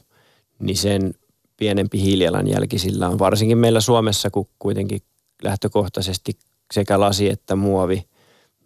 niin 0.59 0.77
sen 0.77 1.15
pienempi 1.57 2.01
hiilijalanjälki 2.01 2.79
sillä 2.79 3.09
on. 3.09 3.19
Varsinkin 3.19 3.59
meillä 3.59 3.81
Suomessa, 3.81 4.31
kun 4.31 4.49
kuitenkin 4.59 5.01
lähtökohtaisesti 5.43 6.39
sekä 6.73 7.01
lasi 7.01 7.29
että 7.29 7.57
muovi 7.57 8.05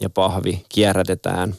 ja 0.01 0.11
pahvi 0.11 0.65
kierrätetään 0.69 1.55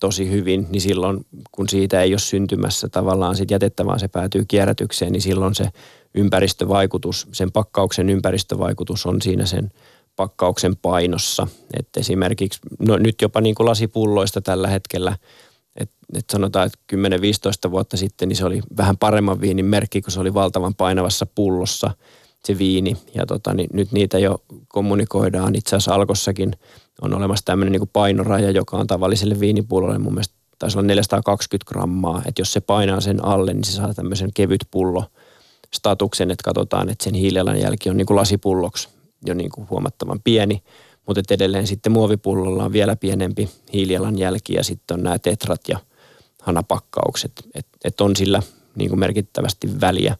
tosi 0.00 0.30
hyvin, 0.30 0.66
niin 0.70 0.80
silloin 0.80 1.26
kun 1.52 1.68
siitä 1.68 2.02
ei 2.02 2.12
ole 2.12 2.18
syntymässä 2.18 2.88
tavallaan 2.88 3.36
sit 3.36 3.50
jätettä, 3.50 3.86
vaan 3.86 4.00
se 4.00 4.08
päätyy 4.08 4.44
kierrätykseen, 4.48 5.12
niin 5.12 5.22
silloin 5.22 5.54
se 5.54 5.68
ympäristövaikutus, 6.14 7.28
sen 7.32 7.52
pakkauksen 7.52 8.10
ympäristövaikutus 8.10 9.06
on 9.06 9.22
siinä 9.22 9.46
sen 9.46 9.70
pakkauksen 10.16 10.76
painossa. 10.76 11.46
Et 11.78 11.88
esimerkiksi 11.96 12.60
no 12.78 12.96
nyt 12.96 13.22
jopa 13.22 13.40
niin 13.40 13.54
kuin 13.54 13.66
lasipulloista 13.66 14.40
tällä 14.40 14.68
hetkellä, 14.68 15.16
että 15.78 15.94
et 16.14 16.30
sanotaan, 16.30 16.66
että 16.66 16.78
10-15 17.68 17.70
vuotta 17.70 17.96
sitten 17.96 18.28
niin 18.28 18.36
se 18.36 18.46
oli 18.46 18.60
vähän 18.76 18.96
paremman 18.96 19.40
viinin 19.40 19.64
merkki, 19.64 20.02
kun 20.02 20.12
se 20.12 20.20
oli 20.20 20.34
valtavan 20.34 20.74
painavassa 20.74 21.26
pullossa 21.34 21.90
se 22.44 22.58
viini. 22.58 22.96
Ja 23.14 23.26
tota, 23.26 23.54
niin 23.54 23.70
nyt 23.72 23.92
niitä 23.92 24.18
jo 24.18 24.42
kommunikoidaan. 24.68 25.54
Itse 25.54 25.76
asiassa 25.76 25.94
Alkossakin 25.94 26.52
on 27.02 27.14
olemassa 27.14 27.44
tämmöinen 27.44 27.72
niin 27.72 27.90
painoraja, 27.92 28.50
joka 28.50 28.76
on 28.76 28.86
tavalliselle 28.86 29.40
viinipullolle 29.40 29.98
mun 29.98 30.14
mielestä 30.14 30.34
taisi 30.58 30.78
olla 30.78 30.86
420 30.86 31.68
grammaa. 31.68 32.22
Että 32.26 32.40
jos 32.40 32.52
se 32.52 32.60
painaa 32.60 33.00
sen 33.00 33.24
alle, 33.24 33.54
niin 33.54 33.64
se 33.64 33.72
saa 33.72 33.94
tämmöisen 33.94 34.30
kevyt 34.34 34.64
pullo 34.70 35.04
statuksen, 35.74 36.30
että 36.30 36.44
katsotaan, 36.44 36.88
että 36.88 37.04
sen 37.04 37.14
hiilijalanjälki 37.14 37.90
on 37.90 37.96
niin 37.96 38.06
kuin 38.06 38.16
lasipulloksi 38.16 38.88
jo 39.26 39.34
niin 39.34 39.50
kuin 39.50 39.66
huomattavan 39.70 40.20
pieni, 40.24 40.62
mutta 41.08 41.34
edelleen 41.34 41.66
sitten 41.66 41.92
muovipullolla 41.92 42.64
on 42.64 42.72
vielä 42.72 42.96
pienempi 42.96 43.48
hiilijalanjälki 43.72 44.54
ja 44.54 44.64
sitten 44.64 44.94
on 44.94 45.02
nämä 45.02 45.18
tetrat 45.18 45.60
ja 45.68 45.78
hanapakkaukset, 46.42 47.32
että 47.54 47.78
et 47.84 48.00
on 48.00 48.16
sillä 48.16 48.42
niin 48.74 48.88
kuin 48.88 49.00
merkittävästi 49.00 49.80
väliä. 49.80 50.16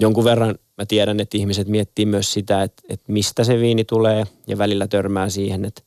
Jonkun 0.00 0.24
verran 0.24 0.54
mä 0.78 0.86
tiedän, 0.86 1.20
että 1.20 1.38
ihmiset 1.38 1.68
miettii 1.68 2.06
myös 2.06 2.32
sitä, 2.32 2.62
että, 2.62 2.82
että 2.88 3.12
mistä 3.12 3.44
se 3.44 3.60
viini 3.60 3.84
tulee 3.84 4.24
ja 4.46 4.58
välillä 4.58 4.86
törmää 4.86 5.28
siihen, 5.28 5.64
että, 5.64 5.82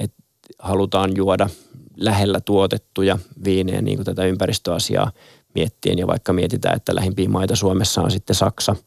että 0.00 0.22
halutaan 0.58 1.16
juoda 1.16 1.48
lähellä 1.96 2.40
tuotettuja 2.40 3.18
viinejä, 3.44 3.82
niin 3.82 3.96
kuin 3.96 4.06
tätä 4.06 4.24
ympäristöasiaa 4.24 5.12
miettien. 5.54 5.98
Ja 5.98 6.06
vaikka 6.06 6.32
mietitään, 6.32 6.76
että 6.76 6.94
lähimpiä 6.94 7.28
maita 7.28 7.56
Suomessa 7.56 8.02
on 8.02 8.10
sitten 8.10 8.36
Saksa– 8.36 8.76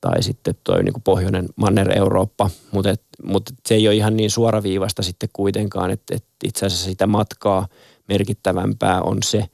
tai 0.00 0.22
sitten 0.22 0.54
toi 0.64 0.82
niin 0.82 0.92
kuin 0.92 1.02
pohjoinen 1.02 1.48
Manner-Eurooppa, 1.56 2.50
mutta, 2.70 2.90
et, 2.90 3.02
mutta 3.22 3.54
se 3.66 3.74
ei 3.74 3.88
ole 3.88 3.96
ihan 3.96 4.16
niin 4.16 4.30
suoraviivasta 4.30 5.02
sitten 5.02 5.28
kuitenkaan, 5.32 5.90
että, 5.90 6.16
että 6.16 6.28
itse 6.44 6.66
asiassa 6.66 6.84
sitä 6.84 7.06
matkaa 7.06 7.68
merkittävämpää 8.08 9.02
on 9.02 9.18
se, 9.22 9.44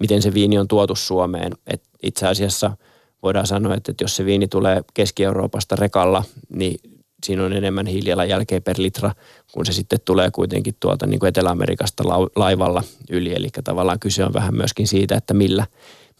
miten 0.00 0.22
se 0.22 0.34
viini 0.34 0.58
on 0.58 0.68
tuotu 0.68 0.94
Suomeen. 0.94 1.52
Et 1.66 1.82
itse 2.02 2.26
asiassa 2.26 2.76
voidaan 3.22 3.46
sanoa, 3.46 3.74
että, 3.74 3.92
että 3.92 4.04
jos 4.04 4.16
se 4.16 4.24
viini 4.24 4.48
tulee 4.48 4.82
Keski-Euroopasta 4.94 5.76
rekalla, 5.76 6.24
niin 6.48 6.80
siinä 7.24 7.44
on 7.44 7.52
enemmän 7.52 7.86
hiilijalanjälkeä 7.86 8.60
per 8.60 8.76
litra, 8.78 9.14
kun 9.52 9.66
se 9.66 9.72
sitten 9.72 9.98
tulee 10.04 10.30
kuitenkin 10.30 10.74
tuolta 10.80 11.06
niin 11.06 11.20
kuin 11.20 11.28
Etelä-Amerikasta 11.28 12.04
laivalla 12.36 12.82
yli. 13.10 13.34
Eli 13.34 13.48
tavallaan 13.64 14.00
kyse 14.00 14.24
on 14.24 14.34
vähän 14.34 14.54
myöskin 14.54 14.88
siitä, 14.88 15.16
että 15.16 15.34
millä, 15.34 15.66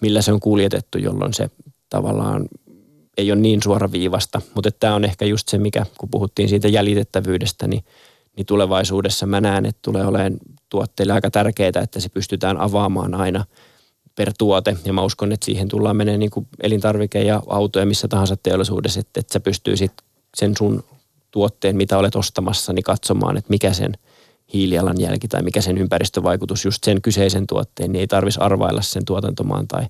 millä 0.00 0.22
se 0.22 0.32
on 0.32 0.40
kuljetettu, 0.40 0.98
jolloin 0.98 1.34
se 1.34 1.50
tavallaan 1.90 2.48
ei 3.22 3.32
ole 3.32 3.40
niin 3.40 3.62
suoraviivasta, 3.62 4.40
mutta 4.54 4.70
tämä 4.70 4.94
on 4.94 5.04
ehkä 5.04 5.24
just 5.24 5.48
se, 5.48 5.58
mikä 5.58 5.86
kun 5.98 6.08
puhuttiin 6.08 6.48
siitä 6.48 6.68
jäljitettävyydestä, 6.68 7.68
niin, 7.68 7.84
niin 8.36 8.46
tulevaisuudessa 8.46 9.26
mä 9.26 9.40
näen, 9.40 9.66
että 9.66 9.78
tulee 9.82 10.06
olemaan 10.06 10.36
tuotteille 10.68 11.12
aika 11.12 11.30
tärkeää, 11.30 11.82
että 11.82 12.00
se 12.00 12.08
pystytään 12.08 12.60
avaamaan 12.60 13.14
aina 13.14 13.44
per 14.14 14.32
tuote. 14.38 14.76
Ja 14.84 14.92
mä 14.92 15.02
uskon, 15.02 15.32
että 15.32 15.44
siihen 15.44 15.68
tullaan 15.68 15.96
menee 15.96 16.18
niin 16.18 16.30
kuin 16.30 16.46
elintarvike 16.62 17.22
ja 17.22 17.42
auto 17.46 17.78
ja 17.78 17.86
missä 17.86 18.08
tahansa 18.08 18.36
teollisuudessa, 18.36 19.00
että, 19.00 19.20
että 19.20 19.32
sä 19.32 19.40
pystyisit 19.40 19.92
sen 20.36 20.56
sun 20.58 20.84
tuotteen, 21.30 21.76
mitä 21.76 21.98
olet 21.98 22.16
ostamassa, 22.16 22.72
niin 22.72 22.82
katsomaan, 22.82 23.36
että 23.36 23.50
mikä 23.50 23.72
sen 23.72 23.92
hiilijalanjälki 24.54 25.28
tai 25.28 25.42
mikä 25.42 25.60
sen 25.60 25.78
ympäristövaikutus 25.78 26.64
just 26.64 26.84
sen 26.84 27.02
kyseisen 27.02 27.46
tuotteen, 27.46 27.92
niin 27.92 28.00
ei 28.00 28.06
tarvitsisi 28.06 28.40
arvailla 28.40 28.82
sen 28.82 29.04
tuotantomaan 29.04 29.68
tai 29.68 29.86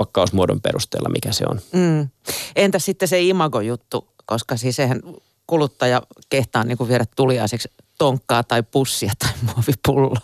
pakkausmuodon 0.00 0.60
perusteella, 0.60 1.08
mikä 1.08 1.32
se 1.32 1.44
on. 1.48 1.60
Mm. 1.72 2.08
Entä 2.56 2.78
sitten 2.78 3.08
se 3.08 3.22
imago-juttu, 3.22 4.08
koska 4.26 4.56
siis 4.56 4.78
eihän 4.78 5.00
kuluttaja 5.46 6.02
kehtaa 6.28 6.64
niin 6.64 6.78
kuin 6.78 6.88
viedä 6.88 7.04
tuliaiseksi 7.16 7.68
tonkkaa 7.98 8.42
tai 8.42 8.62
pussia 8.62 9.12
tai 9.18 9.30
muovipulloa. 9.46 10.20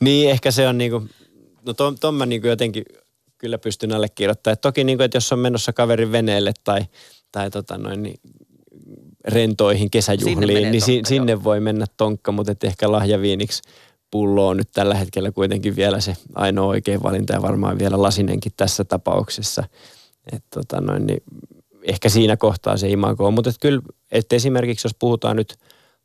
Niin, 0.00 0.30
ehkä 0.30 0.50
se 0.50 0.68
on 0.68 0.78
niin 0.78 0.90
kuin, 0.90 1.10
no 1.66 1.74
ton, 1.74 1.98
ton 1.98 2.14
mä 2.14 2.26
niin 2.26 2.40
kuin 2.40 2.48
jotenkin 2.48 2.84
kyllä 3.38 3.58
pystyn 3.58 3.92
allekirjoittamaan. 3.92 4.58
Toki 4.58 4.84
niin 4.84 4.98
kuin, 4.98 5.04
että 5.04 5.16
jos 5.16 5.32
on 5.32 5.38
menossa 5.38 5.72
kaverin 5.72 6.12
veneelle 6.12 6.52
tai, 6.64 6.80
tai 7.32 7.50
tota 7.50 7.78
noin, 7.78 8.02
niin 8.02 8.20
rentoihin 9.24 9.90
kesäjuhliin, 9.90 10.38
sinne 10.38 10.70
niin 10.70 10.84
tonkka, 10.84 11.08
sinne 11.08 11.32
joo. 11.32 11.44
voi 11.44 11.60
mennä 11.60 11.86
tonkka, 11.96 12.32
mutta 12.32 12.52
et 12.52 12.64
ehkä 12.64 12.92
lahjaviiniksi 12.92 13.62
pullo 14.14 14.48
on 14.48 14.56
nyt 14.56 14.68
tällä 14.72 14.94
hetkellä 14.94 15.32
kuitenkin 15.32 15.76
vielä 15.76 16.00
se 16.00 16.16
ainoa 16.34 16.66
oikea 16.66 17.02
valinta 17.02 17.32
ja 17.32 17.42
varmaan 17.42 17.78
vielä 17.78 18.02
lasinenkin 18.02 18.52
tässä 18.56 18.84
tapauksessa. 18.84 19.64
Et 20.32 20.44
tota 20.54 20.80
noin, 20.80 21.06
niin 21.06 21.22
ehkä 21.82 22.08
siinä 22.08 22.36
kohtaa 22.36 22.76
se 22.76 22.88
imago 22.88 23.26
on. 23.26 23.34
Mutta 23.34 23.50
et 23.50 23.56
kyllä, 23.60 23.82
et 24.12 24.32
esimerkiksi 24.32 24.86
jos 24.86 24.94
puhutaan 24.98 25.36
nyt 25.36 25.56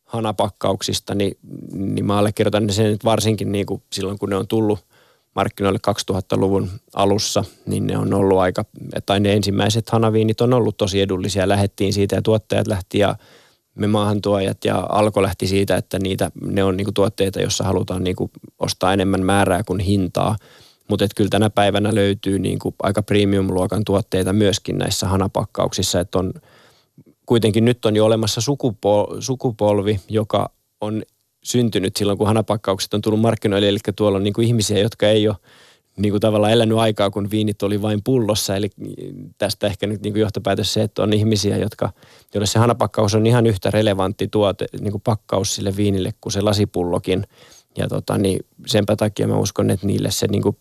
hanapakkauksista, 0.03 1.15
niin, 1.15 1.37
niin 1.73 2.05
mä 2.05 2.17
allekirjoitan 2.17 2.69
sen, 2.69 2.85
että 2.85 3.05
varsinkin 3.05 3.51
niin 3.51 3.65
kuin 3.65 3.83
silloin 3.93 4.19
kun 4.19 4.29
ne 4.29 4.35
on 4.35 4.47
tullut 4.47 4.79
markkinoille 5.35 5.79
2000-luvun 6.11 6.69
alussa, 6.93 7.43
niin 7.65 7.87
ne 7.87 7.97
on 7.97 8.13
ollut 8.13 8.39
aika, 8.39 8.65
tai 9.05 9.19
ne 9.19 9.33
ensimmäiset 9.33 9.89
hanaviinit 9.89 10.41
on 10.41 10.53
ollut 10.53 10.77
tosi 10.77 11.01
edullisia. 11.01 11.49
Lähettiin 11.49 11.93
siitä 11.93 12.15
ja 12.15 12.21
tuottajat 12.21 12.67
lähti 12.67 12.99
ja 12.99 13.15
me 13.79 13.87
maahantuojat 13.87 14.65
ja 14.65 14.85
Alko 14.89 15.21
lähti 15.21 15.47
siitä, 15.47 15.75
että 15.75 15.99
niitä, 15.99 16.31
ne 16.41 16.63
on 16.63 16.77
niinku 16.77 16.91
tuotteita, 16.91 17.41
joissa 17.41 17.63
halutaan 17.63 18.03
niinku 18.03 18.31
ostaa 18.59 18.93
enemmän 18.93 19.25
määrää 19.25 19.63
kuin 19.63 19.79
hintaa. 19.79 20.35
Mutta 20.89 21.05
kyllä 21.15 21.29
tänä 21.29 21.49
päivänä 21.49 21.95
löytyy 21.95 22.39
niinku 22.39 22.75
aika 22.83 23.01
premium-luokan 23.03 23.83
tuotteita 23.85 24.33
myöskin 24.33 24.77
näissä 24.77 25.07
hanapakkauksissa, 25.07 25.99
että 25.99 26.19
on 26.19 26.33
kuitenkin 27.25 27.65
nyt 27.65 27.85
on 27.85 27.95
jo 27.95 28.05
olemassa 28.05 28.41
sukupol- 28.41 29.21
sukupolvi, 29.21 29.99
joka 30.09 30.49
on 30.81 31.03
syntynyt 31.43 31.95
silloin, 31.95 32.17
kun 32.17 32.27
hanapakkaukset 32.27 32.93
on 32.93 33.01
tullut 33.01 33.21
markkinoille, 33.21 33.69
eli 33.69 33.77
tuolla 33.95 34.17
on 34.17 34.23
niinku 34.23 34.41
ihmisiä, 34.41 34.79
jotka 34.79 35.07
ei 35.07 35.27
ole 35.27 35.35
niin 35.99 36.11
kuin 36.11 36.21
tavallaan 36.21 36.53
elänyt 36.53 36.77
aikaa, 36.77 37.09
kun 37.09 37.31
viinit 37.31 37.63
oli 37.63 37.81
vain 37.81 38.01
pullossa. 38.03 38.55
Eli 38.55 38.69
tästä 39.37 39.67
ehkä 39.67 39.87
nyt 39.87 40.01
niin 40.01 40.13
kuin 40.13 40.21
johtopäätös 40.21 40.73
se, 40.73 40.81
että 40.81 41.03
on 41.03 41.13
ihmisiä, 41.13 41.57
jotka, 41.57 41.89
joille 42.33 42.45
se 42.45 42.59
hanapakkaus 42.59 43.15
on 43.15 43.25
ihan 43.25 43.45
yhtä 43.45 43.71
relevantti 43.71 44.27
tuote, 44.27 44.65
niin 44.79 44.91
kuin 44.91 45.01
pakkaus 45.01 45.55
sille 45.55 45.75
viinille 45.75 46.13
kuin 46.21 46.33
se 46.33 46.41
lasipullokin. 46.41 47.23
Ja 47.77 47.87
tota, 47.87 48.17
niin 48.17 48.39
senpä 48.67 48.95
takia 48.95 49.27
mä 49.27 49.37
uskon, 49.37 49.69
että 49.69 49.87
niille 49.87 50.11
se 50.11 50.27
niin 50.27 50.41
kuin 50.41 50.57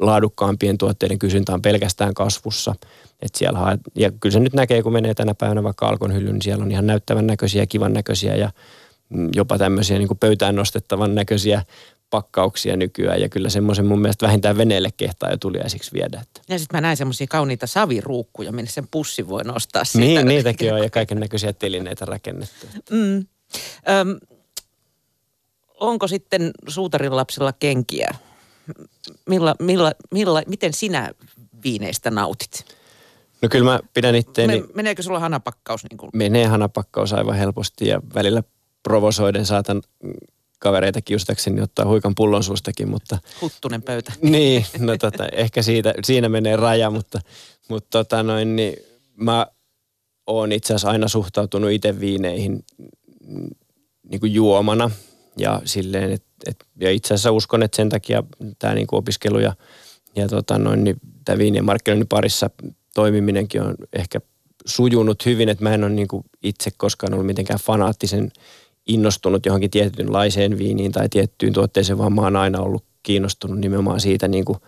laadukkaampien 0.00 0.78
tuotteiden 0.78 1.18
kysyntä 1.18 1.54
on 1.54 1.62
pelkästään 1.62 2.14
kasvussa. 2.14 2.74
Et 3.22 3.34
siellä 3.34 3.58
haet, 3.58 3.80
ja 3.94 4.10
kyllä 4.10 4.32
se 4.32 4.40
nyt 4.40 4.52
näkee, 4.52 4.82
kun 4.82 4.92
menee 4.92 5.14
tänä 5.14 5.34
päivänä 5.34 5.62
vaikka 5.62 5.88
alkon 5.88 6.14
hyllyyn, 6.14 6.32
niin 6.32 6.42
siellä 6.42 6.64
on 6.64 6.70
ihan 6.70 6.86
näyttävän 6.86 7.26
näköisiä, 7.26 7.66
kivan 7.66 7.92
näköisiä 7.92 8.36
ja 8.36 8.50
jopa 9.36 9.58
tämmöisiä 9.58 9.98
niin 9.98 10.08
kuin 10.08 10.18
pöytään 10.18 10.54
nostettavan 10.56 11.14
näköisiä 11.14 11.62
pakkauksia 12.10 12.76
nykyään 12.76 13.20
ja 13.20 13.28
kyllä 13.28 13.48
semmoisen 13.48 13.86
mun 13.86 14.00
mielestä 14.00 14.26
vähintään 14.26 14.56
veneelle 14.56 14.90
kehtaa 14.96 15.30
jo 15.30 15.36
tuliaisiksi 15.36 15.92
viedä. 15.92 16.20
Että. 16.22 16.40
Ja 16.48 16.58
sitten 16.58 16.76
mä 16.76 16.80
näin 16.80 16.96
semmoisia 16.96 17.26
kauniita 17.26 17.66
saviruukkuja, 17.66 18.52
minne 18.52 18.70
sen 18.70 18.88
pussi 18.90 19.28
voi 19.28 19.44
nostaa 19.44 19.84
siitä. 19.84 20.06
Niin, 20.06 20.28
niitäkin 20.28 20.74
on 20.74 20.82
ja 20.82 20.90
kaiken 20.90 21.20
näköisiä 21.20 21.52
telineitä 21.52 22.04
rakennettu. 22.04 22.66
Mm. 22.90 23.16
Öm, 23.16 24.18
onko 25.80 26.08
sitten 26.08 26.50
suutarin 26.68 27.16
lapsella 27.16 27.52
kenkiä? 27.52 28.14
Milla, 29.28 29.54
milla, 29.60 29.92
milla, 30.10 30.42
miten 30.46 30.72
sinä 30.72 31.10
viineistä 31.64 32.10
nautit? 32.10 32.64
No 33.42 33.48
kyllä 33.48 33.64
mä 33.64 33.80
pidän 33.94 34.14
itteeni... 34.14 34.64
Meneekö 34.74 35.02
sulla 35.02 35.18
hanapakkaus? 35.20 35.84
Niin 35.90 35.98
kuin? 35.98 36.10
Menee 36.14 36.46
hanapakkaus 36.46 37.12
aivan 37.12 37.36
helposti 37.36 37.88
ja 37.88 38.00
välillä 38.14 38.42
provosoiden 38.82 39.46
saatan 39.46 39.82
kavereita 40.60 41.02
kiusattakseni 41.02 41.60
ottaa 41.60 41.86
huikan 41.86 42.14
pullon 42.14 42.44
suustakin, 42.44 42.88
mutta... 42.88 43.18
Huttunen 43.40 43.82
pöytä. 43.82 44.12
Niin, 44.22 44.66
no 44.78 44.96
tota, 44.96 45.28
ehkä 45.32 45.62
siitä, 45.62 45.94
siinä 46.04 46.28
menee 46.28 46.56
raja, 46.56 46.90
mutta, 46.90 47.20
mutta 47.68 47.98
tota 47.98 48.22
noin, 48.22 48.56
niin 48.56 48.76
mä 49.16 49.46
oon 50.26 50.52
itse 50.52 50.74
asiassa 50.74 50.90
aina 50.90 51.08
suhtautunut 51.08 51.70
itse 51.70 52.00
viineihin 52.00 52.64
niin 54.10 54.20
kuin 54.20 54.34
juomana 54.34 54.90
ja 55.38 55.62
silleen, 55.64 56.12
et, 56.12 56.24
et, 56.46 56.64
ja 56.80 56.90
itse 56.90 57.14
asiassa 57.14 57.32
uskon, 57.32 57.62
että 57.62 57.76
sen 57.76 57.88
takia 57.88 58.22
tämä 58.58 58.74
niin 58.74 58.86
opiskelu 58.92 59.38
ja, 59.38 59.54
ja 60.16 60.28
tota 60.28 60.58
noin, 60.58 60.84
niin 60.84 60.96
tämä 61.24 61.38
viinien 61.38 61.64
markkinoinnin 61.64 62.08
parissa 62.08 62.50
toimiminenkin 62.94 63.62
on 63.62 63.74
ehkä 63.92 64.20
sujunut 64.66 65.26
hyvin, 65.26 65.48
että 65.48 65.64
mä 65.64 65.74
en 65.74 65.84
ole 65.84 65.92
niin 65.92 66.08
kuin 66.08 66.24
itse 66.42 66.70
koskaan 66.76 67.12
ollut 67.12 67.26
mitenkään 67.26 67.60
fanaattisen 67.60 68.30
innostunut 68.90 69.46
johonkin 69.46 69.70
tietynlaiseen 69.70 70.58
viiniin 70.58 70.92
tai 70.92 71.08
tiettyyn 71.08 71.52
tuotteeseen, 71.52 71.98
vaan 71.98 72.12
mä 72.12 72.22
oon 72.22 72.36
aina 72.36 72.60
ollut 72.60 72.84
kiinnostunut 73.02 73.58
nimenomaan 73.58 74.00
siitä, 74.00 74.28
niin 74.28 74.44
kuin, 74.44 74.58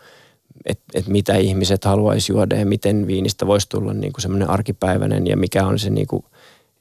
että, 0.67 0.85
että 0.95 1.11
mitä 1.11 1.37
ihmiset 1.37 1.85
haluaisi 1.85 2.33
juoda 2.33 2.57
ja 2.57 2.67
miten 2.67 3.07
viinistä 3.07 3.47
voisi 3.47 3.69
tulla 3.69 3.95
niin 3.95 4.13
kuin 4.13 4.23
semmoinen 4.23 4.51
arkipäiväinen 4.51 5.27
ja 5.27 5.37
mikä 5.37 5.67
on 5.67 5.79
se, 5.79 5.91
niin 5.91 6.07
kuin, 6.07 6.25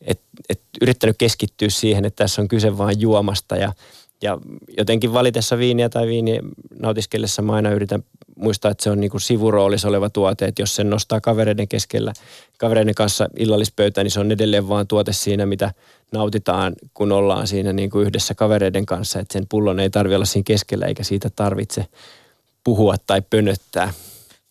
että, 0.02 0.26
että 0.50 0.66
yrittänyt 0.82 1.16
keskittyä 1.18 1.70
siihen, 1.70 2.06
että 2.06 2.24
tässä 2.24 2.42
on 2.42 2.48
kyse 2.48 2.78
vain 2.78 3.02
juomasta 3.02 3.56
ja, 3.56 3.74
ja 4.22 4.38
jotenkin 4.78 5.14
valitessa 5.14 5.58
viiniä 5.58 5.90
tai 5.90 6.08
viiniä 6.08 6.42
nautiskellessa 6.80 7.42
mä 7.42 7.54
aina 7.54 7.72
yritän 7.72 8.04
muistaa, 8.42 8.72
että 8.72 8.84
se 8.84 8.90
on 8.90 9.00
niin 9.00 9.12
kuin 9.12 9.22
sivuroolissa 9.22 9.88
oleva 9.88 10.10
tuote, 10.10 10.46
että 10.46 10.62
jos 10.62 10.76
sen 10.76 10.90
nostaa 10.90 11.22
kavereiden 11.22 11.68
keskellä, 11.68 12.14
kavereiden 12.58 12.96
kanssa 12.96 13.28
illallispöytään, 13.38 14.06
niin 14.06 14.12
se 14.12 14.20
on 14.20 14.32
edelleen 14.32 14.70
vaan 14.70 14.88
tuote 14.88 15.14
siinä, 15.14 15.46
mitä 15.46 15.74
nautitaan, 16.12 16.74
kun 16.94 17.12
ollaan 17.12 17.48
siinä 17.48 17.74
niin 17.74 17.90
kuin 17.90 18.06
yhdessä 18.08 18.36
kavereiden 18.36 18.86
kanssa, 18.86 19.20
että 19.20 19.34
sen 19.34 19.48
pullon 19.50 19.80
ei 19.80 19.90
tarvitse 19.90 20.16
olla 20.16 20.26
siinä 20.26 20.44
keskellä, 20.48 20.86
eikä 20.86 21.04
siitä 21.04 21.30
tarvitse 21.36 21.86
puhua 22.64 22.96
tai 23.08 23.22
pönöttää. 23.22 23.94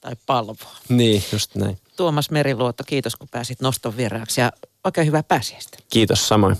Tai 0.01 0.17
palvoa. 0.27 0.77
Niin, 0.89 1.23
just 1.33 1.55
näin. 1.55 1.79
Tuomas 1.97 2.31
Meriluotto, 2.31 2.85
kiitos 2.87 3.17
kun 3.17 3.29
pääsit 3.31 3.61
noston 3.61 3.97
vieraaksi 3.97 4.41
ja 4.41 4.53
oikein 4.85 5.07
hyvää 5.07 5.23
pääsiäistä. 5.23 5.79
Kiitos 5.91 6.29
samoin. 6.29 6.57